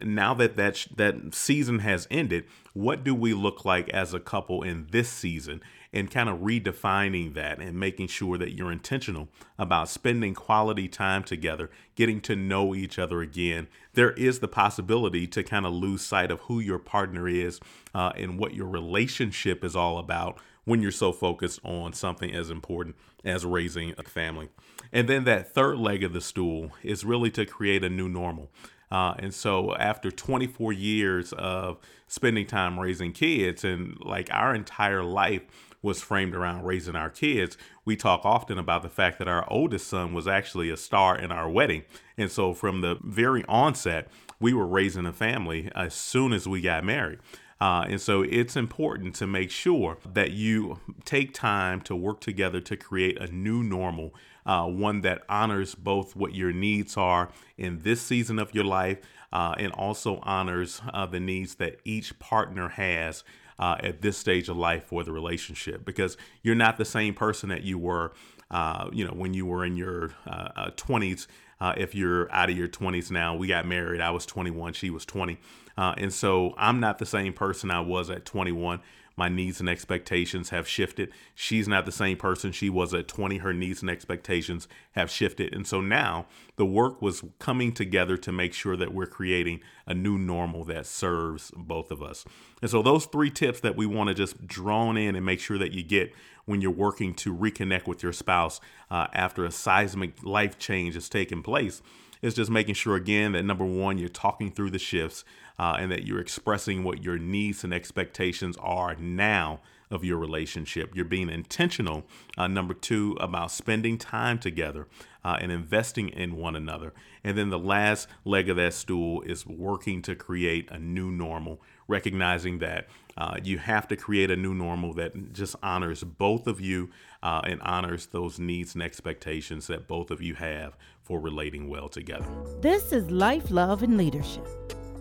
now 0.01 0.33
that 0.33 0.55
that 0.55 0.77
sh- 0.77 0.87
that 0.95 1.33
season 1.33 1.79
has 1.79 2.07
ended, 2.09 2.45
what 2.73 3.03
do 3.03 3.13
we 3.13 3.33
look 3.33 3.65
like 3.65 3.89
as 3.89 4.13
a 4.13 4.19
couple 4.19 4.63
in 4.63 4.87
this 4.91 5.09
season? 5.09 5.61
And 5.95 6.11
kind 6.11 6.27
of 6.27 6.39
redefining 6.39 7.33
that 7.35 7.59
and 7.59 7.79
making 7.79 8.07
sure 8.07 8.37
that 8.37 8.51
you're 8.51 8.71
intentional 8.71 9.29
about 9.57 9.87
spending 9.87 10.33
quality 10.33 10.89
time 10.89 11.23
together, 11.23 11.71
getting 11.95 12.19
to 12.21 12.35
know 12.35 12.75
each 12.75 12.99
other 12.99 13.21
again. 13.21 13.67
There 13.93 14.11
is 14.11 14.39
the 14.39 14.49
possibility 14.49 15.25
to 15.27 15.41
kind 15.41 15.65
of 15.65 15.71
lose 15.71 16.01
sight 16.01 16.31
of 16.31 16.41
who 16.41 16.59
your 16.59 16.79
partner 16.79 17.29
is 17.29 17.61
uh, 17.93 18.11
and 18.17 18.37
what 18.37 18.53
your 18.53 18.67
relationship 18.67 19.63
is 19.63 19.75
all 19.75 19.97
about 19.97 20.37
when 20.65 20.81
you're 20.81 20.91
so 20.91 21.13
focused 21.13 21.59
on 21.63 21.93
something 21.93 22.33
as 22.33 22.49
important 22.49 22.95
as 23.23 23.45
raising 23.45 23.93
a 23.97 24.03
family. 24.03 24.49
And 24.91 25.07
then 25.07 25.23
that 25.23 25.53
third 25.53 25.77
leg 25.77 26.03
of 26.03 26.13
the 26.13 26.21
stool 26.21 26.71
is 26.83 27.05
really 27.05 27.31
to 27.31 27.45
create 27.45 27.83
a 27.83 27.89
new 27.89 28.09
normal. 28.09 28.51
Uh, 28.91 29.15
and 29.17 29.33
so 29.33 29.75
after 29.75 30.11
24 30.11 30.73
years 30.73 31.33
of 31.33 31.79
spending 32.07 32.45
time 32.45 32.79
raising 32.79 33.11
kids 33.11 33.63
and 33.63 33.97
like 33.99 34.29
our 34.31 34.53
entire 34.53 35.03
life 35.03 35.41
was 35.85 36.01
framed 36.01 36.35
around 36.35 36.65
raising 36.65 36.95
our 36.95 37.09
kids, 37.09 37.57
we 37.85 37.95
talk 37.95 38.25
often 38.25 38.57
about 38.57 38.81
the 38.81 38.89
fact 38.89 39.19
that 39.19 39.27
our 39.27 39.45
oldest 39.49 39.87
son 39.87 40.13
was 40.13 40.27
actually 40.27 40.69
a 40.69 40.75
star 40.75 41.17
in 41.17 41.31
our 41.31 41.49
wedding. 41.49 41.83
And 42.17 42.29
so 42.29 42.53
from 42.53 42.81
the 42.81 42.97
very 43.01 43.45
onset, 43.47 44.09
we 44.39 44.51
were 44.51 44.67
raising 44.67 45.05
a 45.05 45.13
family 45.13 45.71
as 45.75 45.93
soon 45.93 46.33
as 46.33 46.47
we 46.47 46.59
got 46.59 46.83
married. 46.83 47.19
Uh, 47.61 47.85
and 47.87 48.01
so 48.01 48.21
it's 48.21 48.57
important 48.57 49.15
to 49.15 49.25
make 49.25 49.49
sure 49.49 49.97
that 50.13 50.31
you 50.31 50.79
take 51.05 51.33
time 51.33 51.79
to 51.81 51.95
work 51.95 52.19
together 52.19 52.59
to 52.59 52.75
create 52.75 53.17
a 53.17 53.27
new 53.27 53.63
normal, 53.63 54.13
uh, 54.45 54.65
one 54.65 55.01
that 55.01 55.21
honors 55.29 55.73
both 55.73 56.15
what 56.15 56.35
your 56.35 56.51
needs 56.51 56.97
are 56.97 57.29
in 57.57 57.79
this 57.79 58.01
season 58.01 58.39
of 58.39 58.53
your 58.53 58.65
life 58.65 58.99
uh, 59.31 59.55
and 59.57 59.71
also 59.73 60.19
honors 60.23 60.81
uh, 60.93 61.05
the 61.05 61.19
needs 61.19 61.55
that 61.55 61.77
each 61.85 62.17
partner 62.19 62.69
has. 62.69 63.23
Uh, 63.57 63.77
at 63.79 64.01
this 64.01 64.17
stage 64.17 64.49
of 64.49 64.57
life 64.57 64.83
for 64.83 65.05
the 65.05 65.13
relationship, 65.13 65.85
because 65.85 66.17
you're 66.43 66.55
not 66.55 66.75
the 66.77 66.83
same 66.83 67.13
person 67.13 67.47
that 67.47 67.63
you 67.63 67.77
were, 67.77 68.11
uh, 68.51 68.89
you 68.91 69.05
know, 69.05 69.13
when 69.13 69.33
you 69.33 69.45
were 69.45 69.63
in 69.63 69.77
your 69.77 70.09
20s 70.27 71.27
uh, 71.59 71.73
if 71.77 71.95
you're 71.95 72.31
out 72.31 72.49
of 72.49 72.57
your 72.57 72.67
20s 72.67 73.11
now. 73.11 73.35
We 73.35 73.47
got 73.47 73.65
married. 73.65 74.01
I 74.01 74.11
was 74.11 74.25
21, 74.25 74.73
she 74.73 74.89
was 74.89 75.05
20. 75.05 75.37
Uh, 75.77 75.93
and 75.97 76.13
so 76.13 76.53
I'm 76.57 76.79
not 76.79 76.99
the 76.99 77.05
same 77.05 77.33
person 77.33 77.71
I 77.71 77.81
was 77.81 78.09
at 78.09 78.25
21, 78.25 78.81
My 79.17 79.29
needs 79.29 79.59
and 79.59 79.69
expectations 79.69 80.49
have 80.49 80.67
shifted. 80.67 81.11
She's 81.33 81.67
not 81.67 81.85
the 81.85 81.91
same 81.91 82.17
person 82.17 82.51
she 82.51 82.69
was 82.69 82.93
at 82.93 83.07
20. 83.07 83.37
Her 83.37 83.53
needs 83.53 83.81
and 83.81 83.89
expectations 83.89 84.67
have 84.91 85.09
shifted. 85.09 85.53
And 85.53 85.65
so 85.65 85.79
now 85.81 86.25
the 86.57 86.65
work 86.65 87.01
was 87.01 87.23
coming 87.39 87.71
together 87.71 88.17
to 88.17 88.31
make 88.31 88.53
sure 88.53 88.75
that 88.75 88.93
we're 88.93 89.05
creating 89.05 89.61
a 89.87 89.93
new 89.93 90.17
normal 90.17 90.65
that 90.65 90.85
serves 90.85 91.51
both 91.55 91.91
of 91.91 92.03
us. 92.03 92.25
And 92.61 92.69
so 92.69 92.81
those 92.81 93.05
three 93.05 93.29
tips 93.29 93.61
that 93.61 93.77
we 93.77 93.85
want 93.85 94.09
to 94.09 94.13
just 94.13 94.45
drone 94.45 94.97
in 94.97 95.15
and 95.15 95.25
make 95.25 95.39
sure 95.39 95.57
that 95.57 95.71
you 95.71 95.83
get 95.83 96.13
when 96.45 96.61
you're 96.61 96.71
working 96.71 97.13
to 97.15 97.35
reconnect 97.35 97.87
with 97.87 98.03
your 98.03 98.13
spouse 98.13 98.59
uh, 98.91 99.07
after 99.13 99.45
a 99.45 99.51
seismic 99.51 100.23
life 100.23 100.59
change 100.59 100.93
has 100.93 101.09
taken 101.09 101.41
place 101.41 101.81
is 102.21 102.33
just 102.33 102.49
making 102.49 102.73
sure 102.75 102.95
again 102.95 103.33
that 103.33 103.43
number 103.43 103.65
one 103.65 103.97
you're 103.97 104.09
talking 104.09 104.51
through 104.51 104.69
the 104.71 104.79
shifts 104.79 105.23
uh, 105.59 105.77
and 105.79 105.91
that 105.91 106.05
you're 106.05 106.19
expressing 106.19 106.83
what 106.83 107.03
your 107.03 107.17
needs 107.17 107.63
and 107.63 107.73
expectations 107.73 108.57
are 108.59 108.95
now 108.95 109.61
of 109.91 110.03
your 110.03 110.17
relationship. 110.17 110.95
You're 110.95 111.05
being 111.05 111.29
intentional, 111.29 112.05
uh, 112.37 112.47
number 112.47 112.73
two, 112.73 113.17
about 113.19 113.51
spending 113.51 113.97
time 113.97 114.39
together 114.39 114.87
uh, 115.23 115.37
and 115.39 115.51
investing 115.51 116.09
in 116.09 116.35
one 116.35 116.55
another. 116.55 116.93
And 117.23 117.37
then 117.37 117.49
the 117.49 117.59
last 117.59 118.07
leg 118.23 118.49
of 118.49 118.57
that 118.57 118.73
stool 118.73 119.21
is 119.21 119.45
working 119.45 120.01
to 120.03 120.15
create 120.15 120.69
a 120.71 120.79
new 120.79 121.11
normal, 121.11 121.61
recognizing 121.87 122.59
that 122.59 122.87
uh, 123.17 123.37
you 123.43 123.57
have 123.57 123.87
to 123.87 123.95
create 123.95 124.29
a 124.29 124.35
new 124.35 124.53
normal 124.53 124.93
that 124.93 125.33
just 125.33 125.55
honors 125.63 126.03
both 126.03 126.47
of 126.47 126.59
you 126.59 126.89
uh, 127.23 127.41
and 127.45 127.61
honors 127.61 128.07
those 128.07 128.39
needs 128.39 128.73
and 128.73 128.83
expectations 128.83 129.67
that 129.67 129.87
both 129.87 130.11
of 130.11 130.21
you 130.21 130.35
have 130.35 130.75
for 131.01 131.19
relating 131.19 131.69
well 131.69 131.87
together. 131.87 132.27
This 132.59 132.91
is 132.91 133.09
Life, 133.09 133.51
Love, 133.51 133.83
and 133.83 133.97
Leadership. 133.97 134.47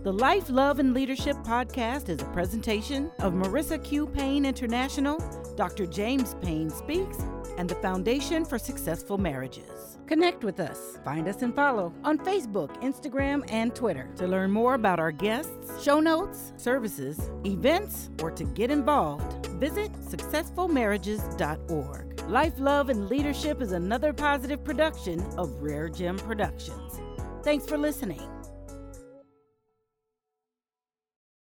The 0.05 0.13
Life, 0.13 0.51
Love, 0.51 0.79
and 0.81 0.93
Leadership 0.93 1.39
podcast 1.39 2.11
is 2.11 2.21
a 2.21 2.27
presentation 2.27 3.11
of 3.21 3.33
Marissa 3.33 3.83
Q. 3.83 4.07
Payne 4.07 4.45
International, 4.45 5.17
Dr. 5.57 5.87
James 5.87 6.37
Payne 6.43 6.69
Speaks, 6.69 7.25
and 7.57 7.71
the 7.71 7.75
Foundation 7.77 8.45
for 8.45 8.59
Successful 8.59 9.17
Marriages. 9.17 9.97
Connect 10.07 10.45
with 10.45 10.61
us. 10.61 10.99
Find 11.07 11.27
us 11.27 11.41
and 11.41 11.57
follow 11.57 11.91
on 12.05 12.19
Facebook, 12.19 12.69
Instagram, 12.83 13.51
and 13.51 13.75
Twitter. 13.75 14.11
To 14.17 14.27
learn 14.27 14.51
more 14.51 14.75
about 14.75 15.01
our 15.01 15.11
guests, 15.11 15.83
show 15.83 16.01
notes, 16.01 16.53
services, 16.59 17.31
events, 17.47 18.11
or 18.21 18.31
to 18.31 18.45
get 18.45 18.71
involved, 18.71 19.47
visit 19.59 19.91
successfulmarriages.org. 19.95 22.21
Life, 22.29 22.59
Love, 22.59 22.91
and 22.91 23.09
Leadership 23.09 23.63
is 23.63 23.73
another 23.73 24.13
positive 24.13 24.63
production 24.63 25.23
of 25.39 25.63
Rare 25.63 25.89
Gem 25.89 26.19
Productions. 26.19 27.01
Thanks 27.43 27.65
for 27.65 27.79
listening. 27.79 28.21